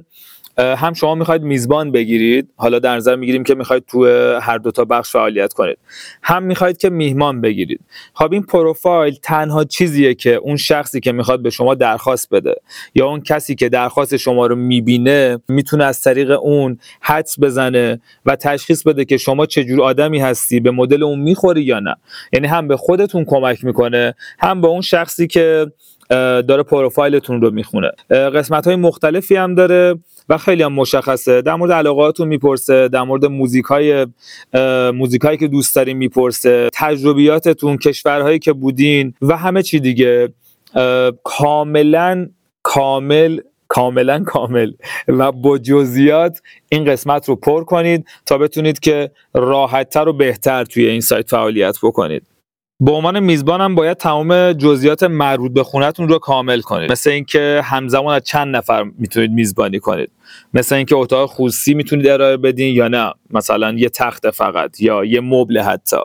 هم 0.58 0.92
شما 0.92 1.14
می‌خواید 1.14 1.42
میزبان 1.42 1.92
بگیرید 1.92 2.48
حالا 2.56 2.78
در 2.78 2.96
نظر 2.96 3.16
می‌گیریم 3.16 3.44
که 3.44 3.54
می‌خواید 3.54 3.84
تو 3.86 4.06
هر 4.40 4.58
دو 4.58 4.70
تا 4.70 4.84
بخش 4.84 5.12
فعالیت 5.12 5.52
کنید. 5.52 5.78
هم 6.22 6.42
می‌خواید 6.42 6.76
که 6.76 6.90
میهمان 6.90 7.40
بگیرید. 7.40 7.80
خب 8.14 8.32
این 8.32 8.42
پروفایل 8.42 9.18
تنها 9.22 9.64
چیزیه 9.64 10.14
که 10.14 10.34
اون 10.34 10.56
شخصی 10.56 11.00
که 11.00 11.12
می‌خواد 11.12 11.42
به 11.42 11.50
شما 11.50 11.74
درخواست 11.74 12.28
بده 12.30 12.54
یا 12.94 13.06
اون 13.06 13.20
کسی 13.20 13.54
که 13.54 13.68
درخواست 13.68 14.16
شما 14.16 14.46
رو 14.46 14.56
می‌بینه 14.56 15.38
می‌تونه 15.48 15.84
از 15.84 16.00
طریق 16.00 16.30
اون 16.30 16.78
حدس 17.00 17.40
بزنه 17.40 18.00
و 18.26 18.36
تشخیص 18.36 18.82
بده 18.82 19.04
که 19.04 19.16
شما 19.16 19.46
چجور 19.46 19.82
آدمی 19.82 20.18
هستی 20.18 20.60
به 20.60 20.70
مدل 20.70 21.02
اون 21.02 21.18
می‌خوری 21.18 21.62
یا 21.62 21.80
نه. 21.80 21.94
یعنی 22.32 22.46
هم 22.46 22.68
به 22.68 22.76
خودتون 22.76 23.24
کمک 23.24 23.64
می‌کنه 23.64 24.14
هم 24.38 24.60
به 24.60 24.66
اون 24.68 24.80
شخصی 24.80 25.26
که 25.26 25.66
داره 26.10 26.62
پروفایلتون 26.62 27.40
رو 27.40 27.50
می‌خونه. 27.50 27.90
قسمت 28.10 28.66
های 28.66 28.76
مختلفی 28.76 29.36
هم 29.36 29.54
داره 29.54 29.94
و 30.28 30.38
خیلی 30.38 30.62
هم 30.62 30.72
مشخصه. 30.72 31.42
در 31.42 31.54
مورد 31.54 31.72
علاقاتون 31.72 32.28
می‌پرسه 32.28 32.88
در 32.88 33.02
مورد 33.02 33.24
موزیک 33.24 33.64
های 33.64 34.06
موزیک 34.94 35.22
هایی 35.22 35.38
که 35.38 35.48
دوست 35.48 35.76
دارین 35.76 35.96
می‌پرسه 35.96 36.68
تجربیاتتون 36.72 37.76
کشورهایی 37.76 38.38
که 38.38 38.52
بودین 38.52 39.14
و 39.22 39.36
همه 39.36 39.62
چی 39.62 39.80
دیگه. 39.80 40.28
کاملا 41.24 42.28
کامل 42.62 43.38
کاملا 43.68 44.24
کامل 44.24 44.72
و 45.08 45.32
با 45.32 45.58
جزئیات 45.58 46.40
این 46.68 46.84
قسمت 46.84 47.28
رو 47.28 47.36
پر 47.36 47.64
کنید 47.64 48.06
تا 48.26 48.38
بتونید 48.38 48.80
که 48.80 49.10
راحتتر 49.34 50.08
و 50.08 50.12
بهتر 50.12 50.64
توی 50.64 50.86
این 50.86 51.00
سایت 51.00 51.30
فعالیت 51.30 51.76
بکنید. 51.82 52.26
به 52.80 52.90
عنوان 52.92 53.20
میزبانم 53.20 53.74
باید 53.74 53.96
تمام 53.96 54.52
جزئیات 54.52 55.02
مربوط 55.02 55.52
به 55.52 55.62
خونتون 55.62 56.08
رو 56.08 56.18
کامل 56.18 56.60
کنید. 56.60 56.92
مثل 56.92 57.10
اینکه 57.10 57.60
همزمان 57.64 58.14
از 58.14 58.22
چند 58.24 58.56
نفر 58.56 58.84
می‌تونید 58.98 59.30
میزبانی 59.30 59.78
کنید. 59.78 60.10
مثل 60.54 60.74
اینکه 60.74 60.96
اتاق 60.96 61.30
خصوصی 61.30 61.74
می‌تونید 61.74 62.06
ارائه 62.06 62.36
بدین 62.36 62.74
یا 62.74 62.88
نه. 62.88 63.12
مثلا 63.30 63.72
یه 63.72 63.88
تخت 63.88 64.30
فقط 64.30 64.80
یا 64.80 65.04
یه 65.04 65.20
مبل 65.20 65.58
حتی. 65.58 65.96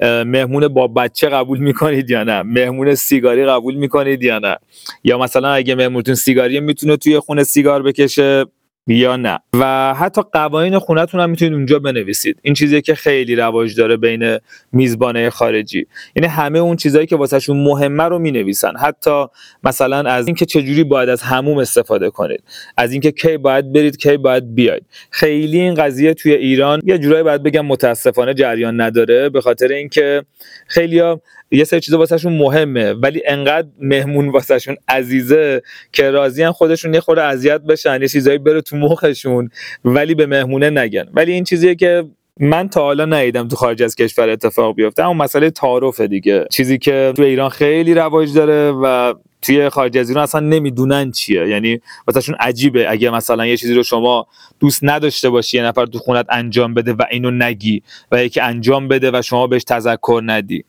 مهمون 0.00 0.68
با 0.68 0.88
بچه 0.88 1.28
قبول 1.28 1.58
می‌کنید 1.58 2.10
یا 2.10 2.24
نه؟ 2.24 2.42
مهمون 2.42 2.94
سیگاری 2.94 3.46
قبول 3.46 3.74
می‌کنید 3.74 4.22
یا 4.22 4.38
نه؟ 4.38 4.56
یا 5.04 5.18
مثلا 5.18 5.52
اگه 5.52 5.74
مهمونتون 5.74 6.14
سیگاری 6.14 6.60
می‌تونه 6.60 6.96
توی 6.96 7.18
خونه 7.18 7.44
سیگار 7.44 7.82
بکشه 7.82 8.44
یا 8.86 9.16
نه. 9.16 9.38
و 9.54 9.94
حتی 9.94 10.22
قوانین 10.32 10.78
خونتون 10.78 11.20
هم 11.20 11.30
می‌تونید 11.30 11.54
اونجا 11.54 11.78
بنویسید. 11.78 12.38
این 12.42 12.54
چیزی 12.54 12.82
که 12.82 12.94
خیلی 12.94 13.36
رواج 13.36 13.76
داره 13.76 13.96
بین 13.96 14.38
میزبانه 14.72 15.30
خارجی. 15.30 15.86
یعنی 16.16 16.26
همه 16.26 16.58
اون 16.58 16.76
چیزهایی 16.76 17.06
که 17.06 17.16
واسهشون 17.16 17.64
مهمه 17.64 18.04
رو 18.04 18.18
می‌نویسن. 18.18 18.72
حتی 18.76 19.24
مثلا 19.64 20.10
از 20.10 20.26
اینکه 20.26 20.46
چجوری 20.46 20.84
باید 20.84 21.08
از 21.08 21.22
هموم 21.22 21.58
استفاده 21.58 22.10
کنید. 22.10 22.42
از 22.76 22.92
اینکه 22.92 23.12
کی 23.12 23.36
باید 23.36 23.72
برید 23.72 23.96
کی 23.96 24.16
باید 24.16 24.54
بیاید. 24.54 24.82
خیلی 25.10 25.60
این 25.60 25.74
قضیه 25.74 26.14
توی 26.14 26.32
ایران 26.32 26.80
یه 26.84 26.98
جورایی 26.98 27.22
باید 27.22 27.42
بگم 27.42 27.66
متاسفانه 27.66 28.34
جریان 28.34 28.80
نداره. 28.80 29.28
به 29.28 29.40
خاطر 29.40 29.68
اینکه 29.68 30.24
خیلیا 30.66 31.20
یه 31.50 31.64
سری 31.64 31.80
چیزا 31.80 31.98
واسهشون 31.98 32.32
مهمه 32.32 32.92
ولی 32.92 33.22
انقدر 33.26 33.68
مهمون 33.80 34.28
واسهشون 34.28 34.76
عزیزه 34.88 35.62
که 35.92 36.10
راضیان 36.10 36.52
خودشون 36.52 36.94
یه 36.94 37.00
خورده 37.00 37.22
اذیت 37.22 37.60
بشن 37.60 38.02
یه 38.02 38.08
چیزایی 38.08 38.38
بره 38.38 38.60
تو 38.60 38.76
مخشون 38.76 39.50
ولی 39.84 40.14
به 40.14 40.26
مهمونه 40.26 40.70
نگن. 40.70 41.08
ولی 41.14 41.32
این 41.32 41.44
چیزیه 41.44 41.74
که 41.74 42.04
من 42.40 42.68
تا 42.68 42.80
حالا 42.80 43.04
ندیدم 43.04 43.48
تو 43.48 43.56
خارج 43.56 43.82
از 43.82 43.94
کشور 43.94 44.28
اتفاق 44.28 44.74
بیفته 44.74 45.02
اما 45.02 45.24
مسئله 45.24 45.50
تعارف 45.50 46.00
دیگه. 46.00 46.46
چیزی 46.50 46.78
که 46.78 47.12
تو 47.16 47.22
ایران 47.22 47.48
خیلی 47.48 47.94
رواج 47.94 48.34
داره 48.34 48.72
و 48.72 49.14
توی 49.42 49.68
خارج 49.68 49.98
از 49.98 50.08
ایران 50.08 50.22
اصلا 50.22 50.40
نمی‌دونن 50.40 51.10
چیه. 51.10 51.48
یعنی 51.48 51.80
واسهشون 52.06 52.34
عجیبه. 52.40 52.90
اگه 52.90 53.10
مثلا 53.10 53.46
یه 53.46 53.56
چیزی 53.56 53.74
رو 53.74 53.82
شما 53.82 54.26
دوست 54.60 54.80
نداشته 54.82 55.30
باشی 55.30 55.56
یه 55.56 55.62
نفر 55.64 55.86
تو 55.86 55.98
خونت 55.98 56.26
انجام 56.28 56.74
بده 56.74 56.92
و 56.92 57.02
اینو 57.10 57.30
نگی 57.30 57.82
و 58.12 58.24
یکی 58.24 58.40
انجام 58.40 58.88
بده 58.88 59.10
و 59.14 59.22
شما 59.22 59.46
بهش 59.46 59.64
تذکر 59.64 60.22
ندی. 60.24 60.64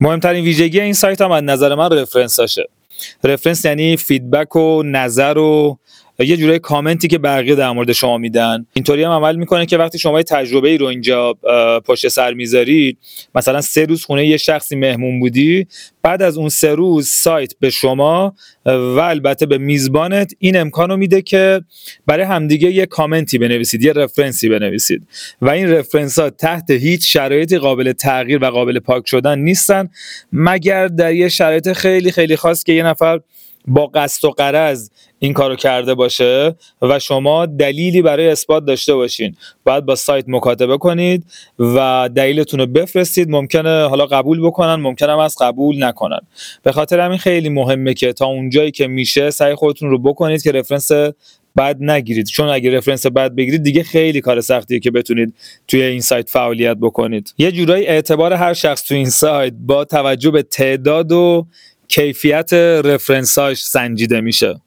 مهمترین 0.00 0.44
ویژگی 0.44 0.80
این 0.80 0.92
سایت 0.92 1.20
هم 1.20 1.30
از 1.30 1.44
نظر 1.44 1.74
من 1.74 1.90
رفرنساشه 1.92 2.68
رفرنس 3.24 3.64
یعنی 3.64 3.96
فیدبک 3.96 4.56
و 4.56 4.82
نظر 4.82 5.38
و 5.38 5.78
یه 6.26 6.36
جورای 6.36 6.58
کامنتی 6.58 7.08
که 7.08 7.18
بقیه 7.18 7.54
در 7.54 7.70
مورد 7.70 7.92
شما 7.92 8.18
میدن. 8.18 8.66
اینطوری 8.72 9.02
هم 9.02 9.10
عمل 9.10 9.36
می‌کنه 9.36 9.66
که 9.66 9.78
وقتی 9.78 9.98
شما 9.98 10.22
تجربه 10.22 10.68
ای 10.68 10.78
رو 10.78 10.86
اینجا 10.86 11.34
پشت 11.86 12.08
سر 12.08 12.34
می‌ذاری 12.34 12.96
مثلا 13.34 13.60
سه 13.60 13.84
روز 13.84 14.04
خونه 14.04 14.26
یه 14.26 14.36
شخصی 14.36 14.76
مهمون 14.76 15.20
بودی 15.20 15.66
بعد 16.02 16.22
از 16.22 16.38
اون 16.38 16.48
سه 16.48 16.74
روز 16.74 17.08
سایت 17.08 17.52
به 17.60 17.70
شما 17.70 18.34
و 18.66 18.98
البته 18.98 19.46
به 19.46 19.58
میزبانت 19.58 20.34
این 20.38 20.56
امکانو 20.56 20.96
میده 20.96 21.22
که 21.22 21.60
برای 22.06 22.24
همدیگه 22.24 22.70
یه 22.70 22.86
کامنتی 22.86 23.38
بنویسید 23.38 23.84
یه 23.84 23.92
رفرنسی 23.92 24.48
بنویسید. 24.48 25.06
و 25.42 25.50
این 25.50 25.70
رفرنس 25.70 26.18
ها 26.18 26.30
تحت 26.30 26.70
هیچ 26.70 27.12
شرایطی 27.12 27.58
قابل 27.58 27.92
تغییر 27.92 28.38
و 28.44 28.46
قابل 28.46 28.78
پاک 28.78 29.06
شدن 29.06 29.38
نیستن 29.38 29.88
مگر 30.32 30.86
در 30.86 31.14
یه 31.14 31.28
شرایط 31.28 31.72
خیلی 31.72 32.12
خیلی 32.12 32.36
خاص 32.36 32.64
که 32.64 32.72
یه 32.72 32.82
نفر 32.82 33.20
با 33.70 33.86
قصد 33.86 34.24
و 34.24 34.30
قرض 34.30 34.90
این 35.18 35.32
کارو 35.32 35.56
کرده 35.56 35.94
باشه 35.94 36.54
و 36.82 36.98
شما 36.98 37.46
دلیلی 37.46 38.02
برای 38.02 38.28
اثبات 38.28 38.64
داشته 38.64 38.94
باشین. 38.94 39.36
باید 39.64 39.86
با 39.86 39.94
سایت 39.94 40.24
مکاتبه 40.28 40.78
کنید 40.78 41.24
و 41.58 42.08
دلیلتون 42.14 42.60
رو 42.60 42.66
بفرستید. 42.66 43.30
ممکنه 43.30 43.88
حالا 43.88 44.06
قبول 44.06 44.40
بکنن 44.40 44.74
ممکنه 44.74 45.12
هم 45.12 45.18
از 45.18 45.36
قبول 45.40 45.84
نکنن. 45.84 46.20
به 46.62 46.72
خاطر 46.72 47.00
همین 47.00 47.18
خیلی 47.18 47.48
مهمه 47.48 47.94
که 47.94 48.12
تا 48.12 48.26
اونجایی 48.26 48.70
که 48.70 48.86
میشه 48.86 49.30
سعی 49.30 49.54
خودتون 49.54 49.90
رو 49.90 49.98
بکنید 49.98 50.42
که 50.42 50.52
رفرنس 50.52 50.92
بد 51.56 51.76
نگیرید. 51.80 52.26
چون 52.26 52.48
اگه 52.48 52.76
رفرنس 52.76 53.06
بد 53.06 53.34
بگیرید 53.34 53.62
دیگه 53.62 53.82
خیلی 53.82 54.20
کار 54.20 54.40
سختیه 54.40 54.78
که 54.78 54.90
بتونید 54.90 55.34
توی 55.68 55.82
این 55.82 56.00
سایت 56.00 56.28
فعالیت 56.28 56.76
بکنید. 56.76 57.34
یه 57.38 57.52
جورایی 57.52 57.86
اعتبار 57.86 58.32
هر 58.32 58.54
شخص 58.54 58.82
توی 58.82 58.96
این 58.96 59.10
سایت 59.10 59.52
با 59.60 59.84
توجه 59.84 60.30
به 60.30 60.42
تعداد 60.42 61.12
و 61.12 61.46
کیفیت 61.90 62.52
رفرنساش 62.84 63.62
سنجیده 63.62 64.20
میشه. 64.20 64.60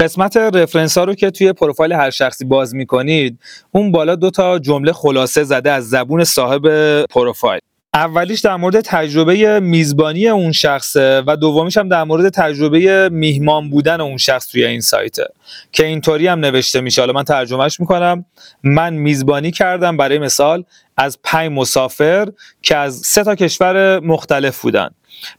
قسمت 0.00 0.36
رفرنس 0.36 0.98
ها 0.98 1.04
رو 1.04 1.14
که 1.14 1.30
توی 1.30 1.52
پروفایل 1.52 1.92
هر 1.92 2.10
شخصی 2.10 2.44
باز 2.44 2.74
می‌کنید 2.74 3.38
اون 3.70 3.92
بالا 3.92 4.14
دو 4.14 4.30
تا 4.30 4.58
جمله 4.58 4.92
خلاصه 4.92 5.44
زده 5.44 5.70
از 5.70 5.90
زبون 5.90 6.24
صاحب 6.24 6.62
پروفایل. 7.06 7.60
اولیش 7.94 8.40
در 8.40 8.56
مورد 8.56 8.80
تجربه 8.80 9.60
میزبانی 9.60 10.28
اون 10.28 10.52
شخصه 10.52 11.22
و 11.26 11.36
دومیش 11.36 11.76
هم 11.76 11.88
در 11.88 12.04
مورد 12.04 12.28
تجربه 12.28 13.08
میهمان 13.08 13.70
بودن 13.70 14.00
اون 14.00 14.16
شخص 14.16 14.48
توی 14.48 14.64
این 14.64 14.80
سایته 14.80 15.26
که 15.72 15.86
اینطوری 15.86 16.26
هم 16.26 16.38
نوشته 16.38 16.80
میشه. 16.80 17.02
حالا 17.02 17.12
من 17.12 17.22
ترجمهش 17.22 17.80
می‌کنم. 17.80 18.24
من 18.62 18.94
میزبانی 18.94 19.50
کردم 19.50 19.96
برای 19.96 20.18
مثال 20.18 20.64
از 20.96 21.18
پنج 21.24 21.52
مسافر 21.52 22.28
که 22.62 22.76
از 22.76 22.96
سه 22.96 23.24
تا 23.24 23.34
کشور 23.34 24.00
مختلف 24.00 24.60
بودن. 24.60 24.90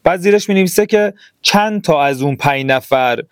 بعد 0.04 0.20
زیرش 0.20 0.50
می 0.50 0.70
که 0.90 1.14
چند 1.42 1.82
تا 1.82 2.04
از 2.04 2.22
اون 2.22 2.36
پنج 2.36 2.66
نفر 2.66 3.24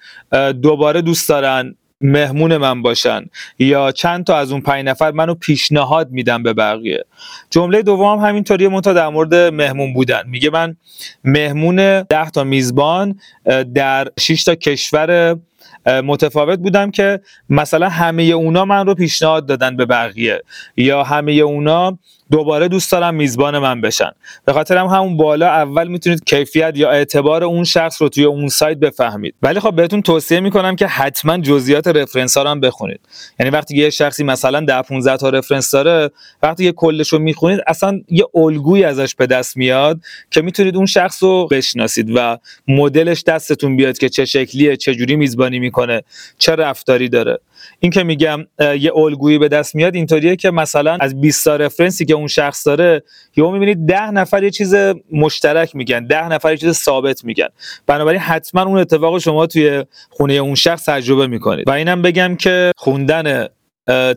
دوباره 0.62 1.02
دوست 1.02 1.30
دارن 1.30 1.76
مهمون 2.04 2.58
من 2.58 2.82
باشن 2.82 3.26
یا 3.60 3.92
چند 3.92 4.26
تا 4.26 4.38
از 4.38 4.52
اون 4.52 4.62
پنج 4.62 4.86
نفر 4.86 5.12
منو 5.12 5.34
پیشنهاد 5.34 6.12
میدم 6.12 6.44
به 6.44 6.54
بقیه. 6.54 7.06
جمله 7.50 7.82
دوم 7.82 8.20
هم 8.20 8.30
همینطوریه 8.30 8.70
منتها 8.70 8.94
در 8.94 9.08
مورد 9.08 9.36
مهمون 9.36 9.94
بودن. 9.94 10.24
میگه 10.28 10.50
من 10.50 10.76
مهمون 11.24 12.02
ده 12.02 12.30
تا 12.30 12.44
میزبان 12.44 13.20
در 13.76 14.08
6 14.20 14.44
تا 14.44 14.56
کشور 14.56 15.38
متفاوت 15.88 16.60
بودم 16.60 16.92
که 16.92 17.20
مثلا 17.50 17.90
همه 17.90 18.24
اونا 18.24 18.66
من 18.66 18.86
رو 18.86 18.96
پیشنهاد 18.96 19.46
دادن 19.46 19.78
به 19.78 19.86
بقیه 19.86 20.44
یا 20.78 21.04
همه 21.04 21.32
اونا 21.32 21.98
دوباره 22.32 22.68
دوست 22.68 22.92
دارم 22.92 23.16
میزبان 23.16 23.60
من 23.60 23.82
بشن. 23.82 24.12
به 24.46 24.54
خاطر 24.54 24.78
هم 24.78 24.86
همون 24.86 25.18
بالا 25.18 25.48
اول 25.48 25.88
می‌تونید 25.88 26.24
کیفیت 26.24 26.74
یا 26.76 26.92
اعتبار 26.92 27.44
اون 27.44 27.64
شخص 27.64 28.02
رو 28.02 28.10
توی 28.10 28.24
اون 28.24 28.48
سایت 28.48 28.78
بفهمید. 28.78 29.36
ولی 29.42 29.60
خب 29.60 29.76
بهتون 29.76 30.02
توصیه 30.02 30.40
می‌کنم 30.40 30.76
که 30.76 30.88
حتما 30.88 31.38
جزئیات 31.38 31.88
رفرنس 31.88 32.38
ها 32.38 32.44
رو 32.44 32.50
هم 32.50 32.60
بخونید. 32.60 33.00
یعنی 33.40 33.50
وقتی 33.50 33.78
یه 33.78 33.90
شخصی 33.90 34.24
مثلا 34.24 34.60
10 34.60 34.82
15 34.82 35.18
تا 35.18 35.30
رفرنس 35.30 35.72
داره 35.72 36.12
وقتی 36.44 36.66
یه 36.66 36.72
کلش 36.72 37.14
رو 37.14 37.20
می‌خونید 37.20 37.60
اصلا 37.68 38.02
یه 38.10 38.26
الگویی 38.36 38.84
ازش 38.84 39.16
به 39.16 39.28
دست 39.28 39.58
میاد 39.58 40.00
که 40.32 40.42
می‌تونید 40.42 40.76
اون 40.76 40.86
شخص 40.86 41.24
رو 41.24 41.48
بشناسید 41.52 42.12
و 42.16 42.38
مدلش 42.68 43.24
دستتون 43.24 43.78
بیاد 43.78 43.98
که 43.98 44.10
چه 44.10 44.26
شکلیه 44.26 44.78
چه 44.78 44.96
جوری 44.96 45.16
میزبانی 45.16 45.60
می‌کنه. 45.74 46.04
چه 46.38 46.56
رفتاری 46.56 47.10
داره؟ 47.10 47.40
این 47.80 47.92
که 47.92 48.04
میگم 48.04 48.46
یه 48.60 48.92
الگویی 48.96 49.38
به 49.38 49.48
دست 49.48 49.76
میاد 49.76 49.96
اینطوریه 49.96 50.36
که 50.36 50.52
مثلا 50.52 50.98
از 51.02 51.22
20 51.22 51.46
تا 51.46 51.56
رفرنسی 51.56 52.06
که 52.06 52.14
اون 52.14 52.28
شخص 52.28 52.68
داره 52.68 53.04
یهو 53.36 53.52
می‌بینید 53.52 53.86
10 53.86 54.12
نفر 54.12 54.44
یه 54.44 54.50
چیز 54.50 54.76
مشترک 55.12 55.76
میگن 55.76 56.08
10 56.08 56.28
نفر 56.28 56.52
یه 56.52 56.58
چیز 56.58 56.72
ثابت 56.72 57.26
میگن. 57.26 57.48
بنابراین 57.88 58.20
حتما 58.20 58.62
اون 58.62 58.78
اتفاق 58.80 59.18
شما 59.20 59.48
توی 59.48 59.86
خونه 60.10 60.34
اون 60.34 60.56
شخص 60.56 60.86
تجربه 60.86 61.28
می‌کنید. 61.28 61.68
و 61.68 61.72
اینم 61.72 62.02
بگم 62.02 62.36
که 62.36 62.72
خوندن 62.78 63.48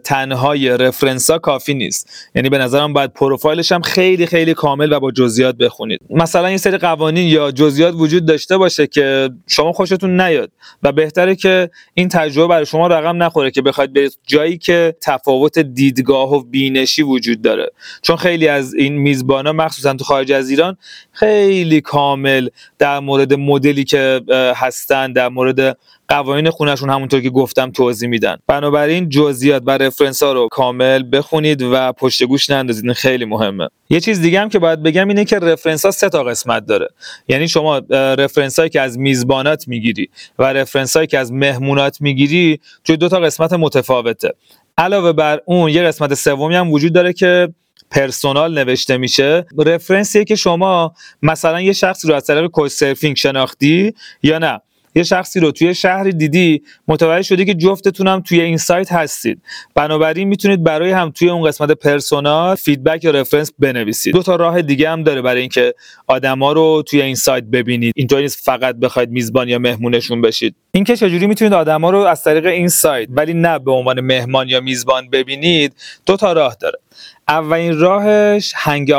تنهای 0.05 0.69
رفرنس 0.69 1.31
کافی 1.31 1.75
نیست. 1.75 2.31
یعنی 2.35 2.49
به 2.49 2.59
نظرم 2.59 2.93
باید 2.93 3.13
پروفایلش 3.13 3.73
هم 3.73 3.83
خیلی 3.83 4.27
خیلی 4.27 4.55
کامل 4.55 4.93
و 4.93 5.01
با 5.01 5.11
جزئیات 5.11 5.57
بخونید. 5.57 6.01
مثلا 6.11 6.51
یه 6.51 6.57
سری 6.57 6.79
قوانین 6.79 7.29
یا 7.29 7.51
جزئیات 7.51 7.95
وجود 7.95 8.27
داشته 8.27 8.57
باشه 8.57 8.87
که 8.87 9.31
شما 9.47 9.73
خوشتون 9.73 10.21
نیاد 10.21 10.51
و 10.83 10.93
بهتره 10.93 11.35
که 11.35 11.71
این 11.95 12.09
تجربه 12.09 12.49
برای 12.49 12.67
شما 12.67 12.87
رقم 12.87 13.23
نخوره 13.23 13.51
که 13.51 13.63
بخواید 13.63 13.93
به 13.93 14.11
جایی 14.27 14.59
که 14.59 14.97
تفاوت 15.03 15.59
دیدگاه 15.59 16.33
و 16.33 16.43
بینشی 16.43 17.03
وجود 17.03 17.43
داره. 17.43 17.71
چون 18.03 18.17
خیلی 18.17 18.49
از 18.49 18.75
این 18.75 18.99
میزبانا 18.99 19.53
مخصوصا 19.53 19.95
تو 19.95 20.05
خارج 20.05 20.33
از 20.33 20.51
ایران 20.51 20.77
خیلی 21.13 21.81
کامل 21.81 22.49
در 22.79 23.01
مورد 23.01 23.35
مدلی 23.35 23.85
که 23.85 24.21
هستن 24.57 25.13
در 25.13 25.29
مورد 25.29 25.79
قوانین 26.09 26.51
خونشون 26.51 26.91
همونطور 26.91 27.21
که 27.21 27.31
گفتم 27.31 27.71
توضیح 27.71 28.09
میدن. 28.09 28.37
بنابراین 28.47 29.09
جزئیات 29.09 29.63
و 29.67 29.71
رفرنس 29.71 30.23
ها 30.23 30.33
رو 30.33 30.49
کامل 30.49 31.05
بخونید 31.13 31.63
و 31.63 31.93
پشت 31.93 32.25
گوش 32.25 32.51
نندازید. 32.51 32.85
این 32.85 32.95
خیلی 32.95 33.25
مهمه. 33.25 33.69
یه 33.91 34.01
چیز 34.01 34.21
دیگه 34.21 34.41
هم 34.41 34.49
که 34.49 34.59
باید 34.59 34.83
بگم 34.83 35.09
اینه 35.09 35.25
که 35.25 35.39
رفرنس 35.39 35.85
ها 35.85 35.91
سه 35.91 36.09
تا 36.09 36.25
قسمت 36.25 36.67
داره. 36.67 36.89
یعنی 37.29 37.49
شما 37.49 37.79
reference 37.91 38.59
هایی 38.59 38.71
که 38.71 38.81
از 38.81 38.99
میزبانات 38.99 39.69
می‌گیری 39.69 40.11
و 40.39 40.53
reference 40.53 40.97
هایی 40.97 41.07
که 41.07 41.19
از 41.19 41.33
مهمونات 41.33 42.01
می‌گیری 42.01 42.61
توی 42.85 42.97
دو 42.97 43.09
تا 43.09 43.21
قسمت 43.21 43.53
متفاوته. 43.53 44.35
علاوه 44.79 45.13
بر 45.13 45.41
اون 45.45 45.71
یه 45.71 45.83
قسمت 45.83 46.15
سومی 46.15 46.55
هم 46.55 46.73
وجود 46.73 46.93
داره 46.93 47.13
که 47.13 47.49
personal 47.91 48.59
نوشته 48.59 48.97
میشه. 48.97 49.47
reference 49.67 50.14
یه 50.14 50.25
که 50.25 50.35
شما 50.35 50.95
مثلا 51.23 51.61
یه 51.61 51.73
شخصی 51.73 52.09
رو 52.09 52.15
از 52.15 52.27
طریق 52.27 52.47
Couchsurfing 52.47 53.17
شناختی 53.17 53.95
یا 54.23 54.39
نه. 54.39 54.61
یه 54.97 55.03
شخصی 55.03 55.41
رو 55.41 55.53
توی 55.53 55.75
شهری 55.75 56.13
دیدی 56.13 56.63
متوجه 56.89 57.23
شدی 57.23 57.45
که 57.45 57.55
جفتتون 57.55 58.09
هم 58.09 58.21
توی 58.21 58.41
این 58.41 58.57
سایت 58.57 58.93
هستید. 58.93 59.43
بنابراین 59.75 60.29
می‌تونید 60.29 60.65
برای 60.65 60.91
هم 60.91 61.11
توی 61.11 61.31
اون 61.31 61.49
قسمت 61.49 61.71
personal 61.71 62.55
feedback 62.55 63.05
یا 63.05 63.11
reference 63.11 63.53
بنویسید. 63.59 64.15
دو 64.15 64.23
تا 64.23 64.37
راه 64.37 64.63
دیگه 64.63 64.91
هم 64.91 65.03
داره 65.03 65.23
برای 65.23 65.41
اینکه 65.41 65.75
آدما 66.07 66.53
رو 66.53 66.83
توی 66.87 67.03
این 67.03 67.15
سایت 67.15 67.45
ببینید. 67.45 67.93
اینطوری 67.97 68.23
نیست 68.23 68.45
فقط 68.45 68.77
بخواید 68.77 69.11
میزبان 69.11 69.49
یا 69.49 69.59
مهمونشون 69.59 70.21
بشید. 70.21 70.55
اینکه 70.73 70.97
چجوری 70.97 71.27
می‌تونید 71.27 71.55
آدما 71.55 71.91
رو 71.91 71.99
از 71.99 72.25
طریق 72.25 72.47
این 72.47 72.69
سایت 72.69 73.09
ولی 73.11 73.35
نه 73.35 73.59
به 73.59 73.73
عنوان 73.73 74.01
مهمان 74.01 74.49
یا 74.49 74.61
میزبان 74.61 75.11
ببینید 75.11 75.73
دو 76.07 76.17
تا 76.17 76.33
راه 76.33 76.57
داره. 76.61 76.79
اولین 77.29 77.79
راهش 77.79 78.53
هنگ 78.57 78.93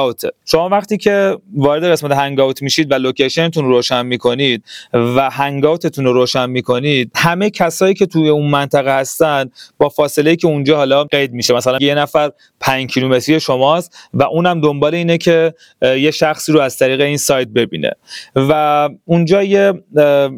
شما 0.46 0.70
وقتی 0.70 0.98
که 0.98 1.38
وارد 1.56 1.84
قسمت 1.84 2.12
هنگ 2.12 2.40
میشید 2.62 2.92
و 2.92 2.96
لوکیشنتون 2.96 3.66
رو 3.66 3.72
روشن 3.72 4.06
می‌کنید 4.06 4.64
و 4.94 5.30
هنگ 5.30 5.64
رو 5.64 6.14
روشن 6.14 6.50
می‌کنید 6.50 7.12
همه 7.16 7.50
کسایی 7.50 7.94
که 7.94 8.06
توی 8.06 8.30
اون 8.30 8.50
منطقه 8.50 9.00
هستن 9.00 9.50
با 9.78 9.90
فاصله 9.90 10.36
که 10.36 10.48
اونجا 10.48 10.78
حالا 10.78 11.04
قید 11.04 11.34
میشه. 11.34 11.54
مثلا 11.54 11.78
یه 11.82 11.96
نفر 11.96 12.32
5 12.60 12.90
کیلومتری 12.90 13.40
شماست 13.40 13.98
و 14.14 14.24
اونم 14.24 14.62
دنبال 14.62 14.96
اینه 14.96 15.18
که 15.18 15.54
یه 15.82 16.12
شخصی 16.12 16.52
رو 16.52 16.60
از 16.60 16.78
طریق 16.78 17.02
این 17.02 17.18
سایت 17.18 17.48
ببینه. 17.48 17.92
و 18.36 18.90
اونجا 19.06 19.44
یه 19.44 19.74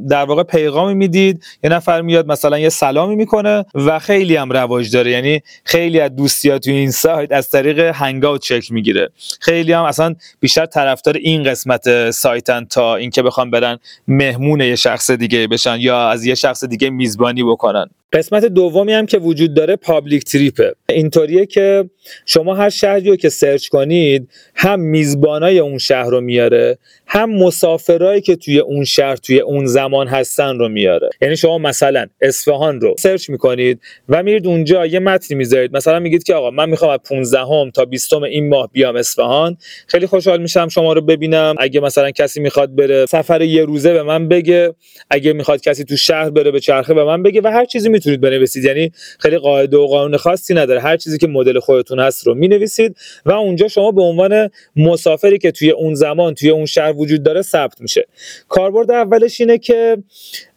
در 0.10 0.26
واقع 0.26 0.44
پیغامی 0.44 0.94
می‌دید 0.94 1.44
یه 1.64 1.70
نفر 1.70 2.02
میاد 2.02 2.28
مثلا 2.28 2.60
یه 2.60 2.70
سلامی 2.70 3.16
می‌کنه 3.16 3.66
و 3.76 4.00
خیلی 4.00 4.36
هم 4.36 4.52
رواج 4.52 4.92
داره. 4.92 5.12
یعنی 5.12 5.42
خیلی 5.64 6.00
از 6.00 6.16
دوستیات 6.16 6.64
توی 6.64 6.74
این 6.74 6.92
سایت 6.92 7.32
از 7.32 7.50
طریق 7.50 7.79
هنگ 7.82 8.26
اوت 8.26 8.44
شکل 8.44 8.74
می‌گیره. 8.74 9.10
خیلی 9.40 9.74
هم 9.74 9.84
اصلا 9.84 10.16
بیشتر 10.40 10.66
طرفدار 10.66 11.14
این 11.18 11.44
قسمت 11.44 12.12
سایتن 12.12 12.66
تا 12.66 12.96
اینکه 12.96 13.22
بخوام 13.22 13.52
برن 13.52 13.80
مهمون 14.08 14.62
یه 14.62 14.76
شخص 14.76 15.12
دیگه 15.12 15.48
بشن 15.48 15.78
یا 15.80 16.10
از 16.10 16.26
یه 16.26 16.36
شخص 16.36 16.64
دیگه 16.64 16.90
میزبانی 16.90 17.44
بکنن. 17.44 17.90
قسمت 18.14 18.46
دومی 18.46 18.94
هم 18.94 19.06
که 19.06 19.18
وجود 19.18 19.54
داره 19.54 19.76
پابلیک 19.76 20.24
تریپه. 20.24 20.76
اینطوریه 20.90 21.46
که 21.46 21.90
شما 22.26 22.56
هر 22.56 22.70
شهری 22.70 23.10
رو 23.10 23.16
که 23.16 23.30
سرچ 23.30 23.68
کنید 23.68 24.30
هم 24.56 24.80
میزبانای 24.80 25.60
اون 25.60 25.78
شهر 25.78 26.10
رو 26.10 26.22
میاره 26.22 26.78
هم 27.08 27.32
مسافرایی 27.32 28.22
که 28.22 28.36
توی 28.36 28.60
اون 28.60 28.84
شهر 28.84 29.16
توی 29.16 29.40
اون 29.40 29.66
زمان 29.66 30.08
هستن 30.08 30.60
رو 30.60 30.70
میاره. 30.70 31.10
یعنی 31.22 31.36
شما 31.38 31.58
مثلا 31.58 32.06
اصفهان 32.22 32.82
رو 32.82 32.96
سرچ 33.00 33.30
می‌کنید 33.30 33.82
و 34.10 34.24
میرید 34.24 34.48
اونجا 34.48 34.86
یه 34.86 35.00
متنی 35.00 35.38
می‌ذارید. 35.38 35.76
مثلا 35.76 36.00
میگید 36.00 36.24
که 36.24 36.34
آقا 36.34 36.52
من 36.52 36.70
می‌خوام 36.70 36.92
از 36.92 37.00
15 37.10 37.40
هم 37.40 37.72
تا 37.72 37.86
20 37.86 38.14
این 38.14 38.50
ماه 38.50 38.70
بیام 38.74 38.96
اصفهان. 38.96 39.58
خیلی 39.88 40.08
خوشحال 40.08 40.42
میشم 40.42 40.68
شما 40.68 40.94
رو 40.94 41.02
ببینم. 41.02 41.56
اگه 41.60 41.80
مثلا 41.80 42.12
کسی 42.12 42.40
می‌خواد 42.40 42.76
بره 42.76 43.06
سفر 43.06 43.42
یه 43.42 43.66
روزه 43.66 43.94
به 43.94 44.04
من 44.04 44.28
بگه. 44.28 44.74
اگه 45.10 45.34
می‌خواد 45.34 45.62
کسی 45.62 45.84
تو 45.84 45.98
شهر 45.98 46.30
بره 46.30 46.52
به 46.52 46.60
چرخه 46.60 46.94
به 46.94 47.04
من 47.04 47.24
بگه 47.24 47.42
و 47.44 47.48
هر 47.48 47.66
چیزی 47.66 47.90
می‌تونید 48.00 48.22
بنویسید. 48.22 48.64
یعنی 48.64 48.92
خیلی 49.20 49.38
قاعده 49.38 49.78
و 49.78 49.88
قانون 49.88 50.18
خاصی 50.18 50.54
نداره. 50.54 50.80
هر 50.80 50.98
چیزی 50.98 51.18
که 51.18 51.28
مدل 51.28 51.60
خودتون 51.60 52.00
هست 52.00 52.28
رو 52.28 52.34
می‌نویسید 52.34 52.98
و 53.26 53.32
اونجا 53.32 53.68
شما 53.68 53.92
به 53.92 54.02
عنوان 54.02 54.50
مسافری 54.76 55.38
که 55.38 55.52
توی 55.52 55.72
اون 55.72 55.94
زمان 55.94 56.34
توی 56.34 56.50
اون 56.50 56.66
شهر 56.66 56.94
وجود 56.98 57.24
داره 57.24 57.42
ثبت 57.42 57.82
میشه. 57.82 58.08
کاربرد 58.50 58.92
اولش 58.92 59.42
اینه 59.42 59.58
که 59.58 59.98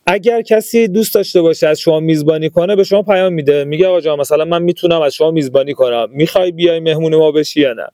اگر 0.07 0.43
کسی 0.43 0.89
دوست 0.89 1.15
داشته 1.15 1.43
باشه 1.43 1.69
از 1.69 1.81
شما 1.81 2.01
میزبانی 2.01 2.51
کنه 2.51 2.77
به 2.77 2.85
شما 2.85 3.03
پیام 3.03 3.33
میده. 3.33 3.65
میگه 3.65 3.87
آقا 3.87 4.01
جان 4.01 4.19
مثلا 4.19 4.45
من 4.45 4.63
می‌تونم 4.63 5.03
از 5.03 5.15
شما 5.15 5.31
میزبانی 5.31 5.75
کنم. 5.75 6.09
می‌خوای 6.11 6.53
بیای 6.53 6.81
مهمون 6.81 7.17
ما 7.17 7.33
بشی 7.33 7.61
یا 7.61 7.73
نه؟ 7.73 7.87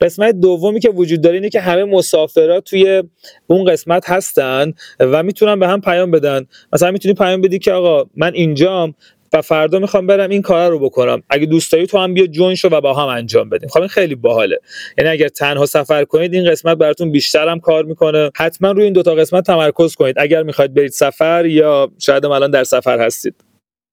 قسمت 0.00 0.34
دومی 0.34 0.80
که 0.80 0.90
وجود 0.90 1.20
داره 1.20 1.34
اینه 1.34 1.48
که 1.48 1.60
همه 1.60 1.84
مسافرات 1.84 2.64
توی 2.64 3.02
اون 3.46 3.64
قسمت 3.64 4.10
هستن 4.10 4.72
و 5.00 5.22
می‌تونن 5.22 5.58
به 5.58 5.68
هم 5.68 5.80
پیام 5.80 6.10
بدن. 6.10 6.46
مثلا 6.72 6.90
می‌تونی 6.90 7.14
پیام 7.14 7.40
بدی 7.40 7.58
که 7.58 7.72
آقا 7.72 8.10
من 8.16 8.34
اینجام 8.34 8.94
و 9.32 9.42
فردا 9.42 9.78
می‌خوام 9.78 10.06
برم 10.06 10.30
این 10.30 10.42
کار 10.42 10.70
رو 10.70 10.78
بکنم. 10.78 11.22
اگه 11.30 11.46
دوست 11.46 11.72
داری 11.72 11.86
تو 11.86 11.98
هم 11.98 12.14
بیا 12.14 12.26
جوین 12.26 12.54
شو 12.54 12.68
و 12.68 12.80
با 12.80 12.94
هم 12.94 13.08
انجام 13.08 13.48
بدیم. 13.48 13.68
خب 13.68 13.78
این 13.78 13.88
خیلی 13.88 14.14
باحاله. 14.14 14.58
یعنی 14.98 15.10
اگر 15.10 15.28
تنها 15.28 15.66
سفر 15.66 16.04
کنید 16.04 16.34
این 16.34 16.50
قسمت 16.50 16.76
براتون 16.78 17.12
بیشتر 17.12 17.48
هم 17.48 17.60
کار 17.60 17.84
می‌کنه. 17.84 18.30
حتما 18.36 18.70
روی 18.70 18.84
این 18.84 18.92
دوتا 18.92 19.14
قسمت 19.14 19.46
تمرکز 19.46 19.94
کنید. 19.94 20.16
اگر 20.18 20.42
می‌خواید 20.42 20.74
برید 20.74 20.90
سفر 20.90 21.46
یا 21.46 21.90
شاید 21.98 22.26
الان 22.26 22.50
در 22.50 22.64
سفر 22.64 23.00
هستید. 23.00 23.34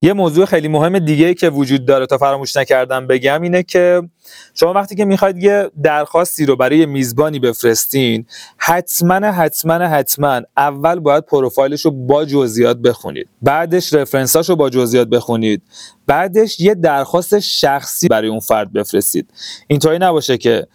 یه 0.02 0.14
موضوع 0.14 0.46
خیلی 0.46 0.68
مهم 0.68 1.00
دیگه 1.00 1.34
که 1.34 1.50
وجود 1.50 1.86
داره 1.86 2.06
تا 2.06 2.18
فراموش 2.18 2.58
نکردم 2.58 3.08
بگم 3.08 3.42
اینه 3.42 3.64
که 3.64 4.02
شما 4.54 4.74
وقتی 4.74 4.96
که 4.96 5.06
می‌خواید 5.06 5.44
یه 5.44 5.72
درخواستی 5.84 6.46
رو 6.46 6.56
برای 6.56 6.86
میزبانی 6.86 7.40
بفرستین 7.40 8.26
حتما 8.58 9.16
حتما 9.16 9.74
حتما 9.74 10.42
اول 10.58 11.00
باید 11.00 11.26
پروفایلش 11.26 11.86
رو 11.86 11.92
با 11.92 12.26
جزئیات 12.26 12.78
بخونید. 12.78 13.28
بعدش 13.42 13.94
رفرنساش 13.94 14.50
رو 14.50 14.56
با 14.56 14.70
جزئیات 14.70 15.08
بخونید. 15.08 15.62
بعدش 16.08 16.60
یه 16.60 16.76
درخواست 16.76 17.40
شخصی 17.40 18.08
برای 18.08 18.30
اون 18.30 18.40
فرد 18.40 18.74
بفرستید. 18.74 19.30
اینطوری 19.68 19.98
نباشه 20.00 20.38
که 20.38 20.68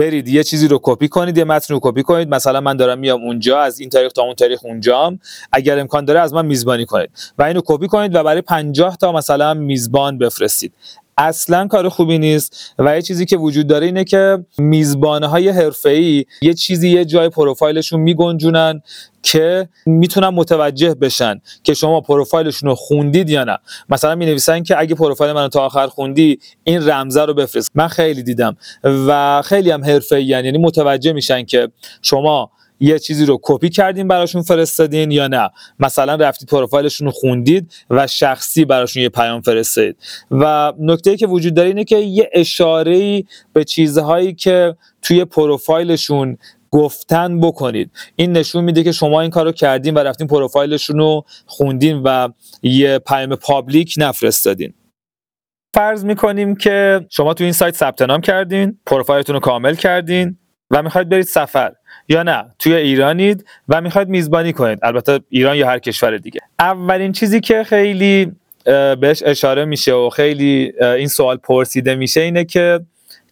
برید 0.00 0.28
یه 0.28 0.44
چیزی 0.44 0.68
رو 0.68 0.80
کپی 0.82 1.08
کنید 1.08 1.38
یه 1.38 1.44
متن 1.44 1.74
رو 1.74 1.80
کپی 1.82 2.02
کنید. 2.02 2.28
مثلا 2.28 2.60
من 2.60 2.76
دارم 2.76 2.98
میام 2.98 3.22
اونجا 3.22 3.60
از 3.60 3.80
این 3.80 3.90
تاریخ 3.90 4.12
تا 4.12 4.22
اون 4.22 4.34
تاریخ 4.34 4.64
اونجام. 4.64 5.18
اگر 5.52 5.78
امکان 5.78 6.04
داره 6.04 6.20
از 6.20 6.34
من 6.34 6.46
میزبانی 6.46 6.86
کنید. 6.86 7.10
و 7.38 7.42
اینو 7.42 7.60
کپی 7.64 7.86
کنید 7.86 8.14
و 8.14 8.22
برای 8.22 8.42
50 8.42 8.96
تا 8.96 9.12
مثلا 9.12 9.54
میزبان 9.54 10.18
بفرستید. 10.18 10.72
اصلا 11.20 11.66
کار 11.66 11.88
خوبی 11.88 12.18
نیست 12.18 12.74
و 12.78 12.96
یه 12.96 13.02
چیزی 13.02 13.26
که 13.26 13.36
وجود 13.36 13.66
داره 13.66 13.86
اینه 13.86 14.04
که 14.04 14.44
میزبانهای 14.58 15.48
حرفه‌ای 15.48 16.24
یه 16.42 16.54
چیزی 16.54 16.88
یه 16.88 17.04
جای 17.04 17.28
پروفایلشون 17.28 18.00
میگنجونن 18.00 18.82
که 19.22 19.68
می‌تونن 19.86 20.28
متوجه 20.28 20.94
بشن 20.94 21.40
که 21.64 21.74
شما 21.74 22.00
پروفایلشون 22.00 22.68
رو 22.68 22.74
خوندید 22.74 23.30
یا 23.30 23.44
نه. 23.44 23.58
مثلا 23.88 24.14
می 24.14 24.26
نویسن 24.26 24.62
که 24.62 24.78
اگه 24.78 24.94
پروفایل 24.94 25.32
منو 25.32 25.48
تا 25.48 25.66
آخر 25.66 25.86
خوندی 25.86 26.38
این 26.64 26.88
رمزه 26.88 27.24
رو 27.24 27.34
بفرست. 27.34 27.70
من 27.74 27.88
خیلی 27.88 28.22
دیدم. 28.22 28.56
و 28.84 29.42
خیلی 29.42 29.70
هم 29.70 29.84
حرفه‌ای 29.84 30.24
یعنی 30.24 30.58
متوجه 30.58 31.12
میشن 31.12 31.44
که 31.44 31.68
شما 32.02 32.50
یه 32.80 32.98
چیزی 32.98 33.26
رو 33.26 33.38
کپی 33.42 33.68
کردین 33.68 34.08
براشون 34.08 34.42
فرستادین 34.42 35.10
یا 35.10 35.28
نه؟ 35.28 35.50
مثلا 35.78 36.14
رفتید 36.14 36.48
پروفایلشون 36.48 37.06
رو 37.06 37.12
خوندید 37.12 37.72
و 37.90 38.06
شخصی 38.06 38.64
براشون 38.64 39.02
یه 39.02 39.08
پیام 39.08 39.40
فرستادید. 39.40 39.96
و 40.30 40.72
نکته 40.78 41.16
که 41.16 41.26
وجود 41.26 41.54
داره 41.54 41.68
اینه 41.68 41.84
که 41.84 41.96
یه 41.96 42.30
اشاره 42.32 43.24
به 43.52 43.64
چیزهایی 43.64 44.34
که 44.34 44.76
توی 45.02 45.24
پروفایلشون 45.24 46.38
گفتن 46.70 47.40
بکنید. 47.40 47.90
این 48.16 48.32
نشون 48.32 48.64
میده 48.64 48.82
که 48.82 48.92
شما 48.92 49.20
این 49.20 49.30
کارو 49.30 49.52
کردین 49.52 49.94
و 49.94 49.98
رفتین 49.98 50.26
پروفایلشون 50.26 50.98
رو 50.98 51.24
خوندین 51.46 52.02
و 52.04 52.28
یه 52.62 52.98
پیام 52.98 53.36
پابلیک 53.36 53.94
نفرستادین. 53.98 54.74
فرض 55.74 56.04
می‌کنیم 56.04 56.56
که 56.56 57.06
شما 57.10 57.34
تو 57.34 57.44
این 57.44 57.52
سایت 57.52 57.74
ثبت 57.74 58.02
نام 58.02 58.20
کردین 58.20 58.78
پروفایلتون 58.86 59.34
رو 59.34 59.40
کامل 59.40 59.74
کردین 59.74 60.38
و 60.70 60.82
می‌خواید 60.82 61.08
برید 61.08 61.26
سفر. 61.26 61.72
یا 62.10 62.22
نه؟ 62.22 62.44
توی 62.58 62.74
ایرانید 62.74 63.44
و 63.68 63.80
می‌خواید 63.80 64.08
میزبانی 64.08 64.52
کنید. 64.52 64.78
البته 64.82 65.20
ایران 65.28 65.56
یا 65.56 65.66
هر 65.66 65.78
کشور 65.78 66.16
دیگه. 66.16 66.40
اولین 66.58 67.12
چیزی 67.12 67.40
که 67.40 67.64
خیلی 67.64 68.32
بهش 69.00 69.22
اشاره 69.26 69.64
میشه 69.64 69.92
و 69.92 70.10
خیلی 70.10 70.72
این 70.80 71.08
سوال 71.08 71.36
پرسیده 71.36 71.94
میشه 71.94 72.20
اینه 72.20 72.44
که 72.44 72.80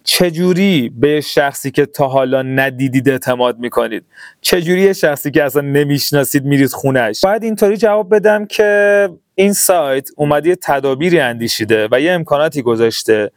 چجوری 0.04 0.92
به 0.98 1.20
شخصی 1.20 1.70
که 1.70 1.86
تا 1.86 2.08
حالا 2.08 2.42
ندیدید 2.42 3.08
اعتماد 3.08 3.58
می‌کنید؟ 3.58 4.04
چجوری 4.40 4.94
شخصی 4.94 5.30
که 5.30 5.44
اصلا 5.44 5.62
نمی‌شناسید 5.62 6.44
میرید 6.44 6.70
خونش 6.70 7.20
باید 7.24 7.42
اینطوری 7.42 7.76
جواب 7.76 8.14
بدم 8.14 8.46
که 8.46 9.08
این 9.34 9.52
سایت 9.52 10.08
اومده 10.16 10.56
تدابیری 10.62 11.20
اندیشیده 11.20 11.88
و 11.92 12.00
یه 12.00 12.12
امکاناتی 12.12 12.62
گذاشته 12.62 13.30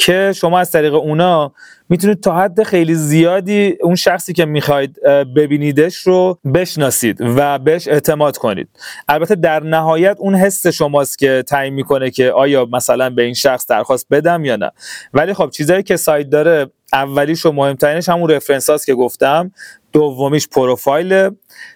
که 0.00 0.32
شما 0.36 0.58
از 0.58 0.70
طریق 0.70 0.94
اونا 0.94 1.52
می‌تونید 1.88 2.20
تا 2.20 2.36
حد 2.36 2.62
خیلی 2.62 2.94
زیادی 2.94 3.76
اون 3.82 3.94
شخصی 3.94 4.32
که 4.32 4.44
می‌خواید 4.44 5.02
ببینیدش 5.36 5.96
رو 5.96 6.38
بشناسید 6.54 7.18
و 7.20 7.58
بهش 7.58 7.88
اعتماد 7.88 8.36
کنید. 8.36 8.68
البته 9.08 9.34
در 9.34 9.62
نهایت 9.62 10.16
اون 10.18 10.34
حس 10.34 10.66
شماست 10.66 11.18
که 11.18 11.44
تعیین 11.46 11.74
می‌کنه 11.74 12.10
که 12.10 12.30
آیا 12.30 12.68
مثلا 12.72 13.10
به 13.10 13.22
این 13.22 13.34
شخص 13.34 13.66
درخواست 13.66 14.06
بدم 14.10 14.44
یا 14.44 14.56
نه. 14.56 14.70
ولی 15.14 15.34
خب 15.34 15.50
چیزایی 15.50 15.82
که 15.82 15.96
سایت 15.96 16.30
داره 16.30 16.66
اولیش 16.92 17.46
و 17.46 17.52
مهمترینش 17.52 18.08
همون 18.08 18.30
رفرنس 18.30 18.70
هاست 18.70 18.86
که 18.86 18.94
گفتم. 18.94 19.52
دومیش 19.92 20.48
پروفایل 20.48 21.30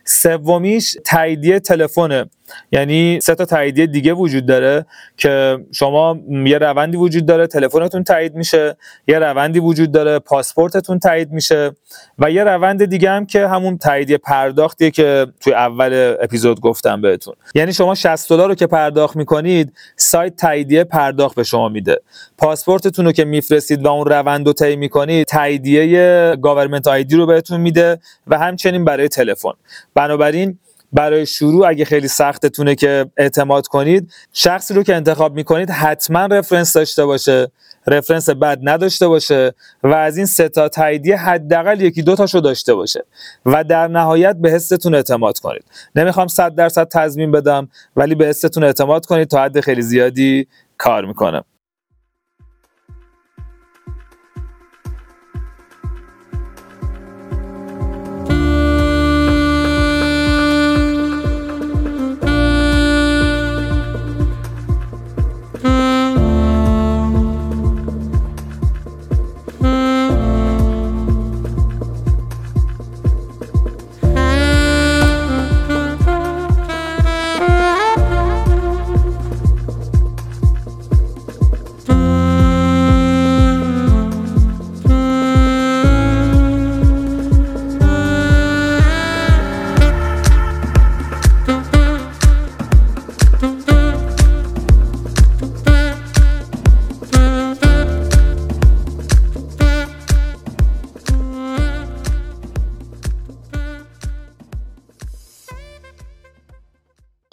سومیش 0.04 0.96
تاییدیه 1.04 1.60
تلفن 1.60 2.24
یعنی 2.72 3.20
سه 3.22 3.34
تا 3.34 3.44
تاییدیه 3.44 3.86
دیگه 3.86 4.12
وجود 4.12 4.46
داره 4.46 4.86
که 5.16 5.58
شما 5.72 6.18
یه 6.28 6.58
روندی 6.58 6.96
وجود 6.96 7.26
داره 7.26 7.46
تلفنتون 7.46 8.04
تایید 8.04 8.34
میشه 8.34 8.76
یه 9.08 9.18
روندی 9.18 9.58
وجود 9.58 9.92
داره 9.92 10.18
پاسپورتتون 10.18 10.98
تایید 10.98 11.32
میشه 11.32 11.70
و 12.18 12.30
یه 12.30 12.44
روند 12.44 12.84
دیگه 12.84 13.10
هم 13.10 13.26
که 13.26 13.48
همون 13.48 13.78
تاییدیه 13.78 14.18
پرداختیه 14.18 14.90
که 14.90 15.26
توی 15.40 15.52
اول 15.52 16.16
اپیزود 16.20 16.60
گفتم 16.60 17.00
بهتون. 17.00 17.34
یعنی 17.54 17.72
شما 17.72 17.94
60 17.94 18.28
دلار 18.28 18.48
رو 18.48 18.54
که 18.54 18.66
پرداخت 18.66 19.16
می‌کنید 19.16 19.72
سایت 19.96 20.36
تاییدیه 20.36 20.84
پرداخت 20.84 21.36
به 21.36 21.42
شما 21.42 21.68
میده. 21.68 22.00
پاسپورتتون 22.38 23.04
رو 23.04 23.12
که 23.12 23.24
میفرستید 23.24 23.84
و 23.84 23.88
اون 23.88 24.06
روند 24.06 24.46
رو 24.46 24.52
طی 24.52 24.76
می‌کنید 24.76 25.26
تاییدیه 25.26 26.36
government 26.42 26.88
ID 26.88 27.16
رو 27.16 27.26
بهتون 27.26 27.60
میده 27.60 27.98
و 28.26 28.38
همچنین 28.38 28.84
برای 28.84 29.08
تلفن. 29.08 29.52
بنابراین 29.94 30.58
برای 30.92 31.26
شروع 31.26 31.68
اگه 31.68 31.84
خیلی 31.84 32.08
سختتونه 32.08 32.74
که 32.74 33.06
اعتماد 33.16 33.66
کنید 33.66 34.12
شخصی 34.32 34.74
رو 34.74 34.82
که 34.82 34.94
انتخاب 34.94 35.34
می‌کنید 35.34 35.70
حتما 35.70 36.26
رفرنس 36.26 36.72
داشته 36.72 37.04
باشه 37.04 37.50
رفرنس 37.86 38.30
بد 38.30 38.58
نداشته 38.62 39.08
باشه 39.08 39.54
و 39.82 39.88
از 39.88 40.16
این 40.16 40.26
سه 40.26 40.48
تا 40.48 40.68
تاییدیه 40.68 41.16
حداقل 41.16 41.80
یکی 41.80 42.02
دو 42.02 42.14
تاشو 42.16 42.40
داشته 42.40 42.74
باشه 42.74 43.04
و 43.46 43.64
در 43.64 43.88
نهایت 43.88 44.36
به 44.36 44.50
حستون 44.50 44.94
اعتماد 44.94 45.38
کنید. 45.38 45.64
نمی‌خوام 45.94 46.26
100 46.26 46.54
درصد 46.54 46.88
تضمین 46.88 47.30
بدم 47.30 47.68
ولی 47.96 48.14
به 48.14 48.26
حستون 48.26 48.64
اعتماد 48.64 49.06
کنید 49.06 49.28
تا 49.28 49.42
حد 49.42 49.60
خیلی 49.60 49.82
زیادی 49.82 50.46
کار 50.78 51.04
می‌کنه. 51.04 51.42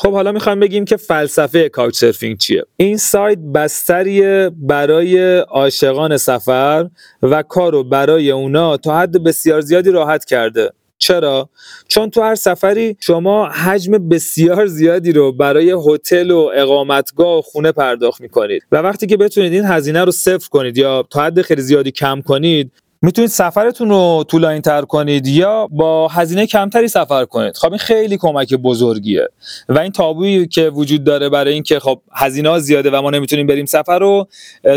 خب 0.01 0.11
حالا 0.11 0.31
می‌خوایم 0.31 0.59
بگیم 0.59 0.85
که 0.85 0.97
فلسفه 0.97 1.69
کاوچ 1.69 1.95
سرفینگ 1.95 2.37
چیه. 2.37 2.63
این 2.77 2.97
سایت 2.97 3.37
بستریه 3.39 4.51
برای 4.57 5.37
عاشقان 5.37 6.17
سفر 6.17 6.89
و 7.23 7.43
کارو 7.43 7.83
برای 7.83 8.31
اونا 8.31 8.77
تا 8.77 8.99
حد 8.99 9.23
بسیار 9.23 9.61
زیادی 9.61 9.91
راحت 9.91 10.25
کرده. 10.25 10.69
چرا؟ 10.97 11.49
چون 11.87 12.09
تو 12.09 12.21
هر 12.21 12.35
سفری 12.35 12.97
شما 12.99 13.47
حجم 13.47 14.09
بسیار 14.09 14.65
زیادی 14.65 15.11
رو 15.11 15.31
برای 15.31 15.75
هتل 15.87 16.31
و 16.31 16.49
اقامتگاه 16.55 17.37
و 17.37 17.41
خونه 17.41 17.71
پرداخت 17.71 18.21
می‌کنید. 18.21 18.63
و 18.71 18.77
وقتی 18.77 19.07
که 19.07 19.17
بتونید 19.17 19.53
این 19.53 19.65
هزینه 19.65 20.03
رو 20.03 20.11
صفر 20.11 20.49
کنید 20.49 20.77
یا 20.77 21.03
تا 21.09 21.23
حد 21.23 21.41
خیلی 21.41 21.61
زیادی 21.61 21.91
کم 21.91 22.21
کنید 22.21 22.71
می‌تونید 23.03 23.29
سفرتون 23.29 23.89
رو 23.89 24.25
طولانی 24.27 24.61
تر 24.61 24.81
کنید 24.81 25.27
یا 25.27 25.67
با 25.71 26.07
هزینه 26.07 26.47
کمتری 26.47 26.87
سفر 26.87 27.25
کنید. 27.25 27.57
خب 27.57 27.69
این 27.69 27.77
خیلی 27.77 28.17
کمک 28.17 28.53
بزرگیه 28.53 29.27
و 29.69 29.79
این 29.79 29.91
تابویی 29.91 30.47
که 30.47 30.69
وجود 30.69 31.03
داره 31.03 31.29
برای 31.29 31.53
اینکه 31.53 31.79
خب 31.79 32.01
هزینه 32.13 32.49
ها 32.49 32.59
زیاده 32.59 32.91
و 32.91 33.01
ما 33.01 33.09
نمی‌تونیم 33.09 33.47
بریم 33.47 33.65
سفر 33.65 33.99
رو 33.99 34.27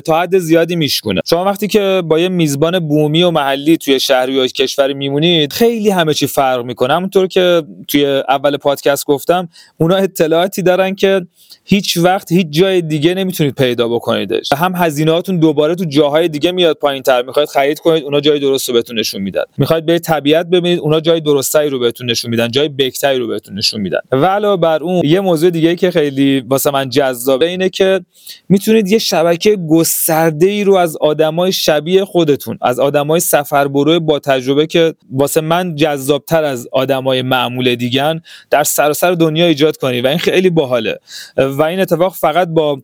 تا 0.04 0.20
حد 0.20 0.38
زیادی 0.38 0.76
میشکونه. 0.76 1.20
شما 1.30 1.44
وقتی 1.44 1.68
که 1.68 2.02
با 2.04 2.18
یه 2.18 2.28
میزبان 2.28 2.88
بومی 2.88 3.22
و 3.22 3.30
محلی 3.30 3.76
توی 3.76 4.00
شهری 4.00 4.38
و 4.38 4.46
کشوری 4.46 4.94
میمونید 4.94 5.52
خیلی 5.52 5.90
همه 5.90 6.14
چی 6.14 6.26
فرق 6.26 6.64
می‌کنه. 6.64 6.94
همونطور 6.94 7.26
که 7.26 7.62
توی 7.88 8.06
اول 8.28 8.56
پادکست 8.56 9.06
گفتم 9.06 9.48
اونا 9.78 9.96
اطلاعاتی 9.96 10.62
دارن 10.62 10.94
که 10.94 11.26
هیچ 11.64 11.96
وقت 11.96 12.32
هیچ 12.32 12.46
جای 12.50 12.82
دیگه 12.82 13.14
نمی‌تونید 13.14 13.54
پیدا 13.54 13.88
بکنیدش. 13.88 14.52
هم 14.52 14.72
هزینهاتون 14.76 15.38
دوباره 15.38 15.74
تو 15.74 15.84
جاهای 15.84 16.28
دیگه 16.28 16.52
میاد 16.52 16.76
پایینتر. 16.76 17.22
می‌خواید 17.22 17.48
خرید 17.48 17.78
کنید 17.78 18.04
اونا 18.14 18.20
جای 18.20 18.38
درست 18.38 18.68
رو 18.68 18.74
بهتون 18.74 18.98
نشون 18.98 19.22
میدن. 19.22 19.42
می‌خواید 19.58 19.86
به 19.86 19.98
طبیعت 19.98 20.46
ببینید 20.46 20.78
اونا 20.78 21.00
جای 21.00 21.20
درستایی 21.20 21.70
رو 21.70 21.78
بهتون 21.78 22.10
نشون 22.10 22.30
میدن 22.30 22.50
جای 22.50 22.68
بهتری 22.68 23.18
رو 23.18 23.26
بهتون 23.26 23.58
نشون 23.58 23.80
میدن. 23.80 23.98
و 24.12 24.24
علاوه 24.26 24.60
بر 24.60 24.82
اون 24.82 25.02
یه 25.04 25.20
موضوع 25.20 25.50
دیگه 25.50 25.76
که 25.76 25.90
خیلی 25.90 26.40
واسه 26.40 26.70
من 26.70 26.88
جذابه 26.88 27.46
اینه 27.46 27.68
که 27.68 28.00
می‌تونید 28.48 28.88
یه 28.88 28.98
شبکه 28.98 29.56
گسترده 29.56 30.46
ای 30.46 30.64
رو 30.64 30.74
از 30.74 30.96
آدمای 30.96 31.52
شبیه 31.52 32.04
خودتون 32.04 32.58
از 32.62 32.78
آدمای 32.80 33.20
سفربرو 33.20 34.00
با 34.00 34.18
تجربه 34.18 34.66
که 34.66 34.94
واسه 35.12 35.40
من 35.40 35.74
جذابتر 35.74 36.44
از 36.44 36.68
آدمای 36.72 37.22
معمول 37.22 37.74
دیگن 37.74 38.20
در 38.50 38.64
سراسر 38.64 39.12
دنیا 39.12 39.46
ایجاد 39.46 39.76
کنید 39.76 40.04
و 40.04 40.08
این 40.08 40.18
خیلی 40.18 40.50
باحاله. 40.50 40.98
و 41.36 41.62
این 41.62 41.80
اتفاق 41.80 42.14
فقط 42.14 42.48
با 42.48 42.82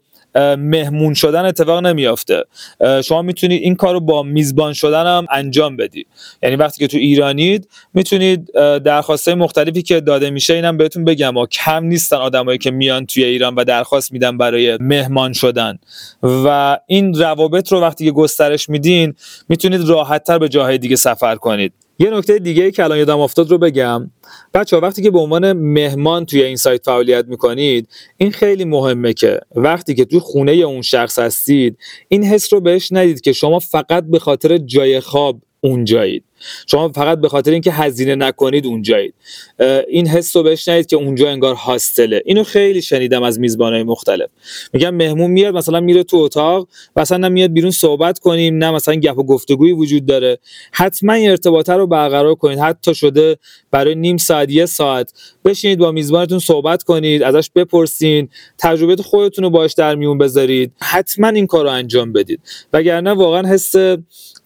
مهمون 0.59 1.15
شدن 1.15 1.45
اتفاق 1.45 1.87
نمیافته. 1.87 2.45
شما 3.05 3.23
می‌تونید 3.23 3.63
این 3.63 3.75
کار 3.75 3.95
رو 3.95 4.01
با 4.01 4.23
میزبان 4.23 4.73
شدن 4.73 5.07
هم 5.07 5.27
انجام 5.31 5.77
بدید 5.77 6.07
یعنی 6.43 6.57
وقتی 6.57 6.79
که 6.79 6.87
تو 6.87 6.97
ایرانید 6.97 7.69
می‌تونید 7.95 8.53
درخواسته 8.85 9.35
مختلفی 9.35 9.83
که 9.83 10.01
داده 10.01 10.31
میشه 10.31 10.55
اینم 10.55 10.77
بهتون 10.77 11.05
بگم. 11.05 11.37
و 11.37 11.47
کم 11.47 11.85
نیستن 11.85 12.17
آدمایی 12.17 12.59
که 12.59 12.71
میان 12.71 13.07
توی 13.07 13.25
ایران 13.25 13.55
و 13.55 13.65
درخواست 13.65 14.13
میدن 14.13 14.39
برای 14.39 14.79
مهمان 14.81 15.33
شدن. 15.33 15.79
و 16.23 16.79
این 16.87 17.15
روابط 17.15 17.73
رو 17.73 17.81
وقتی 17.81 18.05
که 18.05 18.11
گسترش 18.11 18.69
میدین 18.69 19.15
می‌تونید 19.49 19.89
راحتتر 19.89 20.39
به 20.39 20.49
جاهای 20.49 20.79
دیگه 20.79 20.97
سفر 20.97 21.37
کنید. 21.37 21.73
یه 22.03 22.11
نکته 22.11 22.39
دیگه 22.39 22.71
که 22.71 22.85
الان 22.85 22.99
یادم 22.99 23.21
افتاد 23.21 23.51
رو 23.51 23.59
بگم. 23.59 24.11
بچه 24.55 24.77
ها 24.77 24.83
وقتی 24.83 25.03
که 25.03 25.11
به 25.11 25.19
عنوان 25.19 25.53
مهمان 25.53 26.27
توی 26.27 26.43
این 26.43 26.57
سایت 26.57 26.85
فعالیت 26.85 27.25
می‌کنید 27.29 27.89
این 28.17 28.31
خیلی 28.31 28.65
مهمه 28.65 29.13
که 29.13 29.41
وقتی 29.57 29.95
که 29.95 30.05
توی 30.05 30.19
خونه 30.19 30.53
اون 30.53 30.83
شخص 30.83 31.19
هستید 31.19 31.79
این 32.09 32.25
حس 32.25 32.53
رو 32.53 32.61
بهش 32.61 32.89
ندید 32.93 33.21
که 33.21 33.33
شما 33.33 33.59
فقط 33.59 34.05
به 34.05 34.19
خاطر 34.19 34.59
جای 34.59 35.01
خواب 35.01 35.41
اونجایید. 35.61 36.25
شما 36.67 36.89
فقط 36.89 37.21
به 37.21 37.29
خاطر 37.29 37.51
اینکه 37.51 37.73
هزینه 37.73 38.15
نکنید 38.15 38.67
اونجایید. 38.67 39.15
این 39.89 40.09
حس 40.09 40.37
رو 40.37 40.43
بشنید 40.43 40.87
که 40.87 40.97
اونجا 40.97 41.31
انگار 41.31 41.55
هاستله 41.55 42.23
اینو 42.25 42.45
خیلی 42.45 42.83
شنیدم 42.83 43.23
از 43.23 43.41
میزبانهای 43.41 43.83
مختلف. 43.83 44.29
میگم 44.73 44.95
مهمون 44.95 45.31
میاد 45.31 45.55
مثلا 45.55 45.81
میره 45.81 46.03
تو 46.03 46.17
اتاق 46.17 46.69
و 46.97 47.01
اصلا 47.01 47.49
بیرون 47.49 47.71
صحبت 47.71 48.19
کنیم 48.19 48.59
نه 48.59 48.71
مثلا 48.71 48.95
گپ 48.95 49.19
و 49.19 49.23
گفتگویی 49.23 49.73
وجود 49.73 50.07
داره. 50.07 50.39
حتما 50.73 51.13
این 51.13 51.31
ارتباطه 51.31 51.73
رو 51.73 51.87
برقرار 51.87 52.35
کنید. 52.35 52.59
حتی 52.59 52.95
شده 52.95 53.39
برای 53.71 53.95
نیم 53.95 54.17
ساعت 54.17 54.51
یه 54.51 54.67
ساعت 54.67 55.13
بشینید 55.45 55.79
با 55.79 55.93
میزبانتون 55.93 56.39
صحبت 56.39 56.83
کنید 56.83 57.23
ازش 57.23 57.51
بپرسین 57.55 58.29
تجربه 58.59 59.03
خودتون 59.03 59.45
رو 59.45 59.51
باش 59.51 59.73
در 59.73 59.95
میون 59.95 60.19
بذارید. 60.19 60.73
حتما 60.81 61.29
این 61.29 61.47
کار 61.47 61.65
رو 61.65 61.71
انجام 61.71 62.13
بدید. 62.13 62.41
وگرنه 62.73 63.11
واقعا 63.11 63.49
حس 63.49 63.75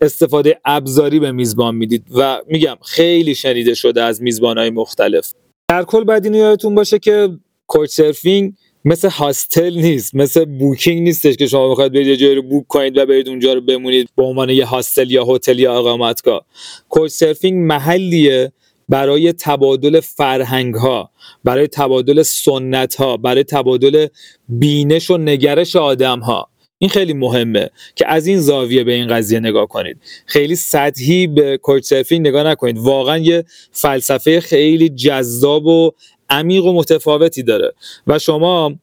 استفاده 0.04 0.60
ابزاری 0.64 1.20
به 1.20 1.32
میزبان 1.32 1.74
می‌دید 1.74 2.06
و 2.10 2.40
میگم 2.48 2.76
خیلی 2.84 3.34
شنیده 3.34 3.74
شده 3.74 4.02
از 4.02 4.22
میزبانهای 4.22 4.70
مختلف. 4.70 5.32
در 5.68 5.84
کل 5.84 6.04
بعد 6.04 6.24
اینو 6.24 6.38
یادتون 6.38 6.74
باشه 6.74 6.98
که 6.98 7.28
کوچ 7.66 7.90
سرفینگ 7.90 8.52
مثل 8.84 9.08
هاستل 9.08 9.74
نیست 9.74 10.14
مثل 10.14 10.44
بوکینگ 10.44 11.02
نیستش 11.02 11.36
که 11.36 11.46
شما 11.46 11.68
بخواید 11.68 11.92
برید 11.92 12.06
یه 12.06 12.16
جایی 12.16 12.34
رو 12.34 12.42
بوک 12.42 12.66
کنید 12.68 12.98
و 12.98 13.06
برید 13.06 13.28
اونجا 13.28 13.52
رو 13.52 13.60
بمونید 13.60 14.08
به 14.16 14.22
عنوان 14.22 14.50
یه 14.50 14.64
هاستل 14.64 15.10
یا 15.10 15.24
هتل 15.24 15.58
یا 15.58 15.78
اقامتگاه. 15.78 16.46
کوچ 16.88 17.10
سرفینگ 17.10 17.66
محلیه 17.66 18.52
برای 18.88 19.32
تبادل 19.32 20.00
فرهنگ 20.00 20.74
ها 20.74 21.10
برای 21.44 21.66
تبادل 21.66 22.22
سنت 22.22 22.94
ها 22.94 23.16
برای 23.16 23.44
تبادل 23.44 24.06
بینش 24.48 25.10
و 25.10 25.18
نگرش 25.18 25.76
آدم 25.76 26.20
ها 26.20 26.48
این 26.78 26.90
خیلی 26.90 27.12
مهمه 27.12 27.70
که 27.94 28.08
از 28.08 28.26
این 28.26 28.38
زاویه 28.38 28.84
به 28.84 28.92
این 28.92 29.08
قضیه 29.08 29.40
نگاه 29.40 29.66
کنید. 29.66 29.96
خیلی 30.26 30.56
سطحی 30.56 31.26
به 31.26 31.58
کوچ 31.58 31.84
سرفینگ 31.84 32.26
نگاه 32.26 32.42
نکنید. 32.46 32.78
واقعا 32.78 33.18
یه 33.18 33.44
فلسفه 33.72 34.40
خیلی 34.40 34.88
جذاب 34.88 35.66
و 35.66 35.92
عمیق 36.30 36.64
و 36.64 36.72
متفاوتی 36.72 37.42
داره. 37.42 37.72
و 38.06 38.18
شما 38.18 38.74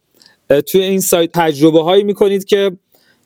توی 0.68 0.82
این 0.82 1.00
سایت 1.00 1.30
تجربه 1.34 1.84
هایی 1.84 2.04
می‌کنید 2.04 2.46
که 2.46 2.72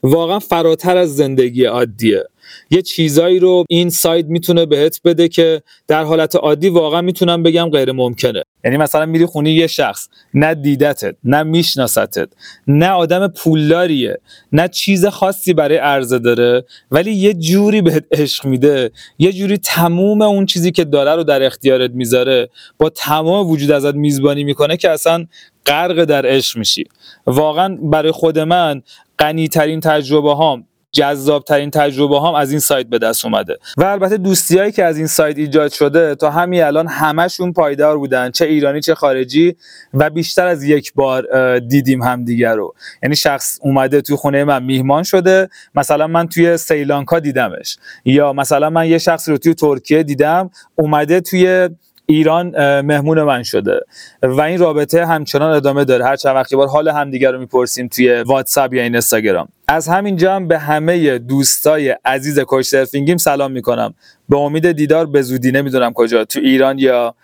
واقعا 0.04 0.40
فراتر 0.40 0.98
از 0.98 1.16
زندگی 1.16 1.66
عادیه. 1.66 2.24
یه 2.70 2.82
چیزایی 2.82 3.40
رو 3.40 3.66
این 3.70 3.90
سایت 3.90 4.26
می‌تونه 4.26 4.66
بهت 4.66 5.02
بده 5.06 5.28
که 5.28 5.62
در 5.88 6.04
حالت 6.04 6.36
عادی 6.36 6.70
واقعا 6.70 7.02
می‌تونم 7.02 7.44
بگم 7.44 7.70
غیر 7.70 7.92
ممکنه. 7.92 8.44
یعنی 8.66 8.78
مثلا 8.78 9.06
میری 9.06 9.26
خونه 9.26 9.52
یه 9.52 9.68
شخص 9.68 10.08
نه 10.34 10.56
دیدتت 10.56 11.16
نه 11.24 11.44
میشناستت 11.44 12.30
نه 12.68 12.90
آدم 12.90 13.28
پولداریه 13.28 14.20
نه 14.52 14.68
چیز 14.68 15.06
خاصی 15.06 15.54
برای 15.54 15.78
عرضه 15.78 16.20
داره 16.20 16.66
ولی 16.92 17.12
یه 17.12 17.34
جوری 17.34 17.82
بهت 17.82 18.06
عشق 18.12 18.46
میده 18.46 18.92
یه 19.20 19.34
جوری 19.34 19.58
تموم 19.58 20.22
اون 20.22 20.46
چیزی 20.46 20.72
که 20.72 20.84
داره 20.84 21.16
رو 21.16 21.24
در 21.24 21.44
اختیارت 21.44 21.92
می‌ذاره 21.92 22.50
با 22.80 22.90
تمام 22.90 23.50
وجود 23.50 23.72
ازت 23.72 23.96
میزبانی 23.96 24.44
می‌کنه 24.44 24.78
که 24.78 24.90
اصلا 24.90 25.26
غرق 25.66 26.04
در 26.04 26.26
عشق 26.26 26.58
میشی. 26.58 26.84
واقعا 27.26 27.78
برای 27.82 28.12
خود 28.12 28.40
من 28.40 28.82
غنی 29.20 29.48
ترین 29.48 29.80
تجربه 29.80 30.34
هام 30.36 30.68
جذاب 30.96 31.44
ترین 31.44 31.72
تجربه 31.72 32.20
هم 32.20 32.34
از 32.34 32.52
این 32.52 32.60
سایت 32.60 32.88
به 32.88 33.00
دست 33.00 33.26
اومده. 33.26 33.58
و 33.78 33.84
البته 33.84 34.18
دوستیایی 34.18 34.72
که 34.72 34.84
از 34.84 34.98
این 34.98 35.08
سایت 35.08 35.38
ایجاد 35.38 35.72
شده 35.72 36.16
تا 36.16 36.32
همین 36.32 36.64
الان 36.64 36.88
همشون 36.88 37.54
پایدار 37.54 37.98
بودن 37.98 38.32
چه 38.32 38.46
ایرانی 38.46 38.82
چه 38.82 38.96
خارجی 38.96 39.56
و 39.94 40.10
بیشتر 40.10 40.48
از 40.48 40.64
یک 40.64 40.94
بار 40.94 41.60
دیدیم 41.60 42.04
همدیگر 42.04 42.56
رو. 42.56 42.74
یعنی 43.04 43.16
شخص 43.16 43.60
اومده 43.62 44.02
توی 44.02 44.16
خونه 44.16 44.44
من 44.44 44.64
میهمان 44.64 45.04
شده. 45.04 45.50
مثلا 45.76 46.08
من 46.08 46.28
توی 46.28 46.58
سیلانکا 46.58 47.20
دیدمش. 47.20 47.78
یا 48.06 48.34
مثلا 48.34 48.70
من 48.70 48.88
یه 48.88 48.98
شخص 48.98 49.30
رو 49.30 49.38
توی 49.38 49.54
ترکیه 49.54 50.04
دیدم 50.04 50.50
اومده 50.76 51.22
توی 51.22 51.70
ایران 52.06 52.50
مهمون 52.82 53.24
من 53.24 53.44
شده. 53.44 53.80
و 54.24 54.42
این 54.42 54.60
رابطه 54.60 55.06
همچنان 55.06 55.52
ادامه 55.52 55.86
داره. 55.86 56.06
هر 56.06 56.16
چند 56.16 56.36
وقتی 56.36 56.56
بار 56.56 56.68
حال 56.68 56.88
همدیگه 56.88 57.32
رو 57.32 57.40
می‌پرسیم 57.40 57.88
توی 57.88 58.22
واتساپ 58.22 58.74
یا 58.74 58.84
اینستاگرام. 58.84 59.48
از 59.68 59.88
همینجا 59.88 60.36
هم 60.36 60.48
به 60.48 60.60
همه 60.60 61.18
دوستای 61.18 61.96
عزیز 62.06 62.40
کوچ 62.40 62.66
سرفینگیم 62.66 63.18
سلام 63.18 63.52
می‌کنم. 63.52 63.94
به 64.30 64.38
امید 64.38 64.72
دیدار 64.72 65.06
به 65.06 65.22
زودی 65.22 65.52
نمی‌دونم 65.52 65.94
کجا 65.94 66.26
تو 66.26 66.40
ایران 66.40 66.80
یا 66.80 67.16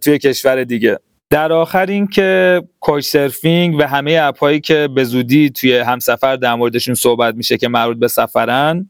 توی 0.00 0.18
کشور 0.18 0.64
دیگه. 0.64 0.98
در 1.30 1.52
آخر 1.52 1.86
این 1.86 2.06
که 2.06 2.62
کوچ 2.80 3.06
سرفینگ 3.06 3.76
و 3.78 3.82
همه 3.82 4.18
اپهایی 4.22 4.60
که 4.60 4.88
به 4.94 5.04
زودی 5.04 5.50
توی 5.50 5.78
همسفر 5.78 6.36
در 6.36 6.54
موردشون 6.54 6.94
صحبت 6.94 7.34
میشه 7.34 7.56
که 7.56 7.68
مربوط 7.68 7.96
به 7.96 8.08
سفرن 8.08 8.88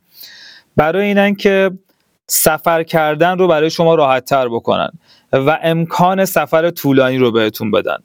برای 0.77 1.07
اینن 1.07 1.35
که 1.35 1.71
سفر 2.27 2.83
کردن 2.83 3.39
رو 3.39 3.49
برای 3.49 3.71
شما 3.71 3.95
راحت 3.95 4.25
تر 4.25 4.49
بکنن. 4.49 4.91
و 5.33 5.59
امکان 5.63 6.25
سفر 6.25 6.71
طولانی 6.71 7.19
رو 7.19 7.33
بهتون 7.33 7.71
بدن. 7.71 7.97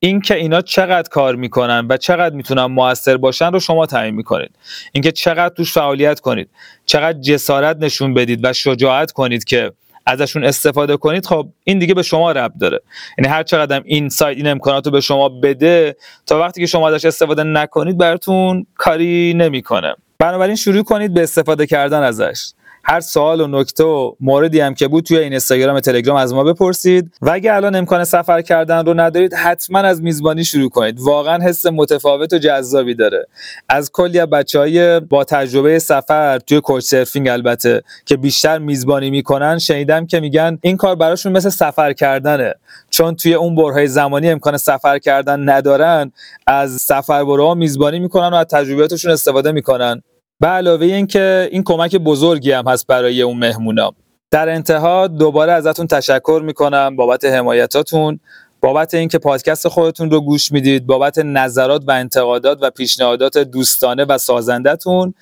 اینکه 0.00 0.34
اینا 0.34 0.60
چقدر 0.60 1.08
کار 1.08 1.36
می‌کنن 1.36 1.86
و 1.88 1.96
چقدر 1.96 2.34
می‌تونن 2.34 2.64
موثر 2.64 3.16
باشن 3.16 3.52
رو 3.52 3.60
شما 3.60 3.86
تعیین 3.86 4.14
می‌کنید. 4.14 4.56
اینکه 4.92 5.12
چقدر 5.12 5.54
توش 5.54 5.72
فعالیت 5.72 6.20
کنید. 6.20 6.50
چقدر 6.86 7.18
جسارت 7.18 7.76
نشون 7.80 8.14
بدید 8.14 8.40
و 8.42 8.52
شجاعت 8.52 9.12
کنید 9.12 9.44
که 9.44 9.72
ازشون 10.06 10.44
استفاده 10.44 10.96
کنید 10.96 11.26
خب 11.26 11.48
این 11.64 11.78
دیگه 11.78 11.94
به 11.94 12.02
شما 12.02 12.32
رب 12.32 12.52
داره. 12.60 12.80
یعنی 13.18 13.30
هر 13.30 13.42
چقدر 13.42 13.82
این 13.84 14.08
سایت 14.08 14.36
این 14.36 14.46
امکانات 14.46 14.86
رو 14.86 14.92
به 14.92 15.00
شما 15.00 15.28
بده 15.28 15.96
تا 16.26 16.40
وقتی 16.40 16.60
که 16.60 16.66
شما 16.66 16.88
ازش 16.88 17.04
استفاده 17.04 17.42
نکنید 17.42 17.98
براتون 17.98 18.66
کاری 18.74 19.34
نمی‌کنه. 19.34 19.94
بنابراین 20.18 20.56
شروع 20.56 20.82
کنید 20.82 21.14
به 21.14 21.22
استفاده 21.22 21.66
کردن 21.66 22.02
ازش. 22.02 22.52
هر 22.86 23.00
سوال 23.00 23.40
و 23.40 23.46
نکته 23.46 23.84
و 23.84 24.12
موردی 24.20 24.60
هم 24.60 24.74
که 24.74 24.88
بود 24.88 25.04
توی 25.04 25.18
این 25.18 25.32
اینستاگرام 25.32 25.80
تلگرام 25.80 26.16
از 26.16 26.34
ما 26.34 26.44
بپرسید. 26.44 27.10
و 27.22 27.30
اگه 27.30 27.54
الان 27.54 27.74
امکان 27.76 28.04
سفر 28.04 28.42
کردن 28.42 28.86
رو 28.86 28.94
ندارید 28.94 29.34
حتما 29.34 29.78
از 29.78 30.02
میزبانی 30.02 30.44
شروع 30.44 30.70
کنید. 30.70 31.00
واقعا 31.00 31.44
حس 31.44 31.66
متفاوت 31.66 32.32
و 32.32 32.38
جذابی 32.38 32.94
داره. 32.94 33.26
از 33.68 33.90
کلی 33.92 34.18
از 34.18 34.30
بچهای 34.30 35.00
با 35.00 35.24
تجربه 35.24 35.78
سفر 35.78 36.38
توی 36.38 36.60
کوچ 36.60 36.84
سرفینگ 36.84 37.28
البته 37.28 37.82
که 38.06 38.16
بیشتر 38.16 38.58
میزبانی 38.58 39.10
می‌کنن 39.10 39.58
شنیدم 39.58 40.06
که 40.06 40.20
میگن 40.20 40.58
این 40.62 40.76
کار 40.76 40.94
براشون 40.94 41.32
مثل 41.32 41.48
سفر 41.48 41.92
کردنه. 41.92 42.54
چون 42.90 43.16
توی 43.16 43.34
اون 43.34 43.54
برهای 43.54 43.86
زمانی 43.86 44.30
امکان 44.30 44.56
سفر 44.56 44.98
کردن 44.98 45.48
ندارن 45.48 46.12
از 46.46 46.72
سفربرها 46.72 47.54
میزبانی 47.54 47.98
می‌کنن 47.98 48.28
و 48.28 48.34
از 48.34 48.46
تجربیاتشون 48.46 49.10
استفاده 49.10 49.52
می‌کنن. 49.52 50.02
به 50.40 50.46
علاوه 50.46 50.86
اینکه 50.86 51.48
این 51.52 51.62
کمک 51.62 51.96
بزرگی 51.96 52.52
هم 52.52 52.68
هست 52.68 52.86
برای 52.86 53.22
اون 53.22 53.38
مهمونا. 53.38 53.92
در 54.30 54.48
انتها 54.48 55.06
دوباره 55.06 55.52
ازتون 55.52 55.86
تشکر 55.86 56.42
می‌کنم 56.44 56.96
بابت 56.96 57.24
حمایتاتون 57.24 58.20
بابت 58.60 58.94
اینکه 58.94 59.18
پادکست 59.18 59.68
خودتون 59.68 60.10
رو 60.10 60.20
گوش 60.20 60.52
می‌دید 60.52 60.86
بابت 60.86 61.18
نظرات 61.18 61.82
و 61.86 61.90
انتقادات 61.90 62.58
و 62.62 62.70
پیشنهادات 62.70 63.38
دوستانه 63.38 64.04
و 64.04 64.18
سازندهتون. 64.18 65.14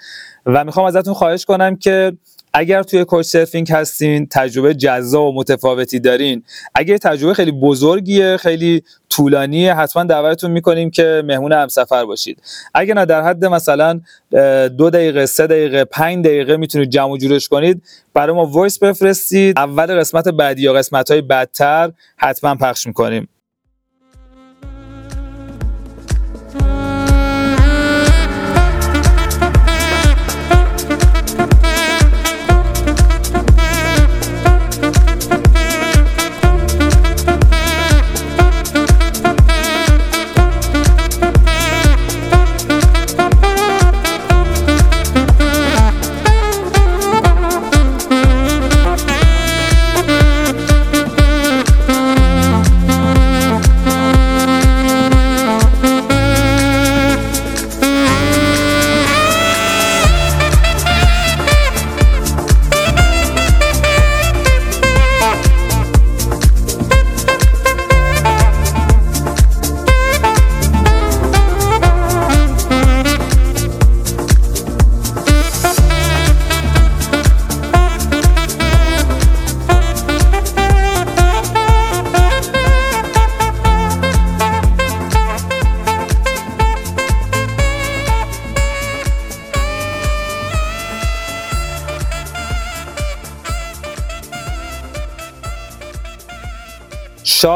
و 0.46 0.64
می‌خوام 0.64 0.86
ازتون 0.86 1.14
خواهش 1.14 1.44
کنم 1.44 1.76
که 1.76 2.12
اگر 2.54 2.82
توی 2.82 3.04
کوچ 3.04 3.26
سرفینگ 3.26 3.72
هستین 3.72 4.26
تجربه 4.26 4.74
جذاب 4.74 5.24
و 5.24 5.32
متفاوتی 5.32 6.00
دارین 6.00 6.42
اگر 6.74 6.96
تجربه 6.96 7.34
خیلی 7.34 7.52
بزرگیه 7.52 8.36
خیلی 8.36 8.82
طولانیه 9.08 9.74
حتما 9.74 10.04
دعوتتون 10.04 10.50
می‌کنیم 10.50 10.90
که 10.90 11.22
مهمون 11.26 11.52
همسفر 11.52 12.04
باشید. 12.04 12.42
اگر 12.74 12.94
نه 12.94 13.04
در 13.04 13.22
حد 13.22 13.44
مثلا 13.44 14.00
دو 14.78 14.90
دقیقه 14.90 15.26
سه 15.26 15.46
دقیقه 15.46 15.84
پنج 15.84 16.24
دقیقه 16.24 16.56
می‌تونید 16.56 16.90
جمع 16.90 17.12
و 17.12 17.16
جورش 17.16 17.48
کنید 17.48 17.82
برای 18.14 18.36
ما 18.36 18.46
وایس 18.46 18.78
بفرستید. 18.78 19.58
اول 19.58 20.00
قسمت 20.00 20.28
بعدی 20.28 20.62
یا 20.62 20.72
قسمت 20.72 21.10
های 21.10 21.20
بدتر 21.20 21.92
حتما 22.16 22.54
پخش 22.54 22.86
می‌کنیم. 22.86 23.28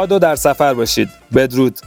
شاد 0.06 0.12
و 0.12 0.18
در 0.18 0.36
سفر 0.36 0.74
باشید. 0.74 1.08
بدرود. 1.34 1.78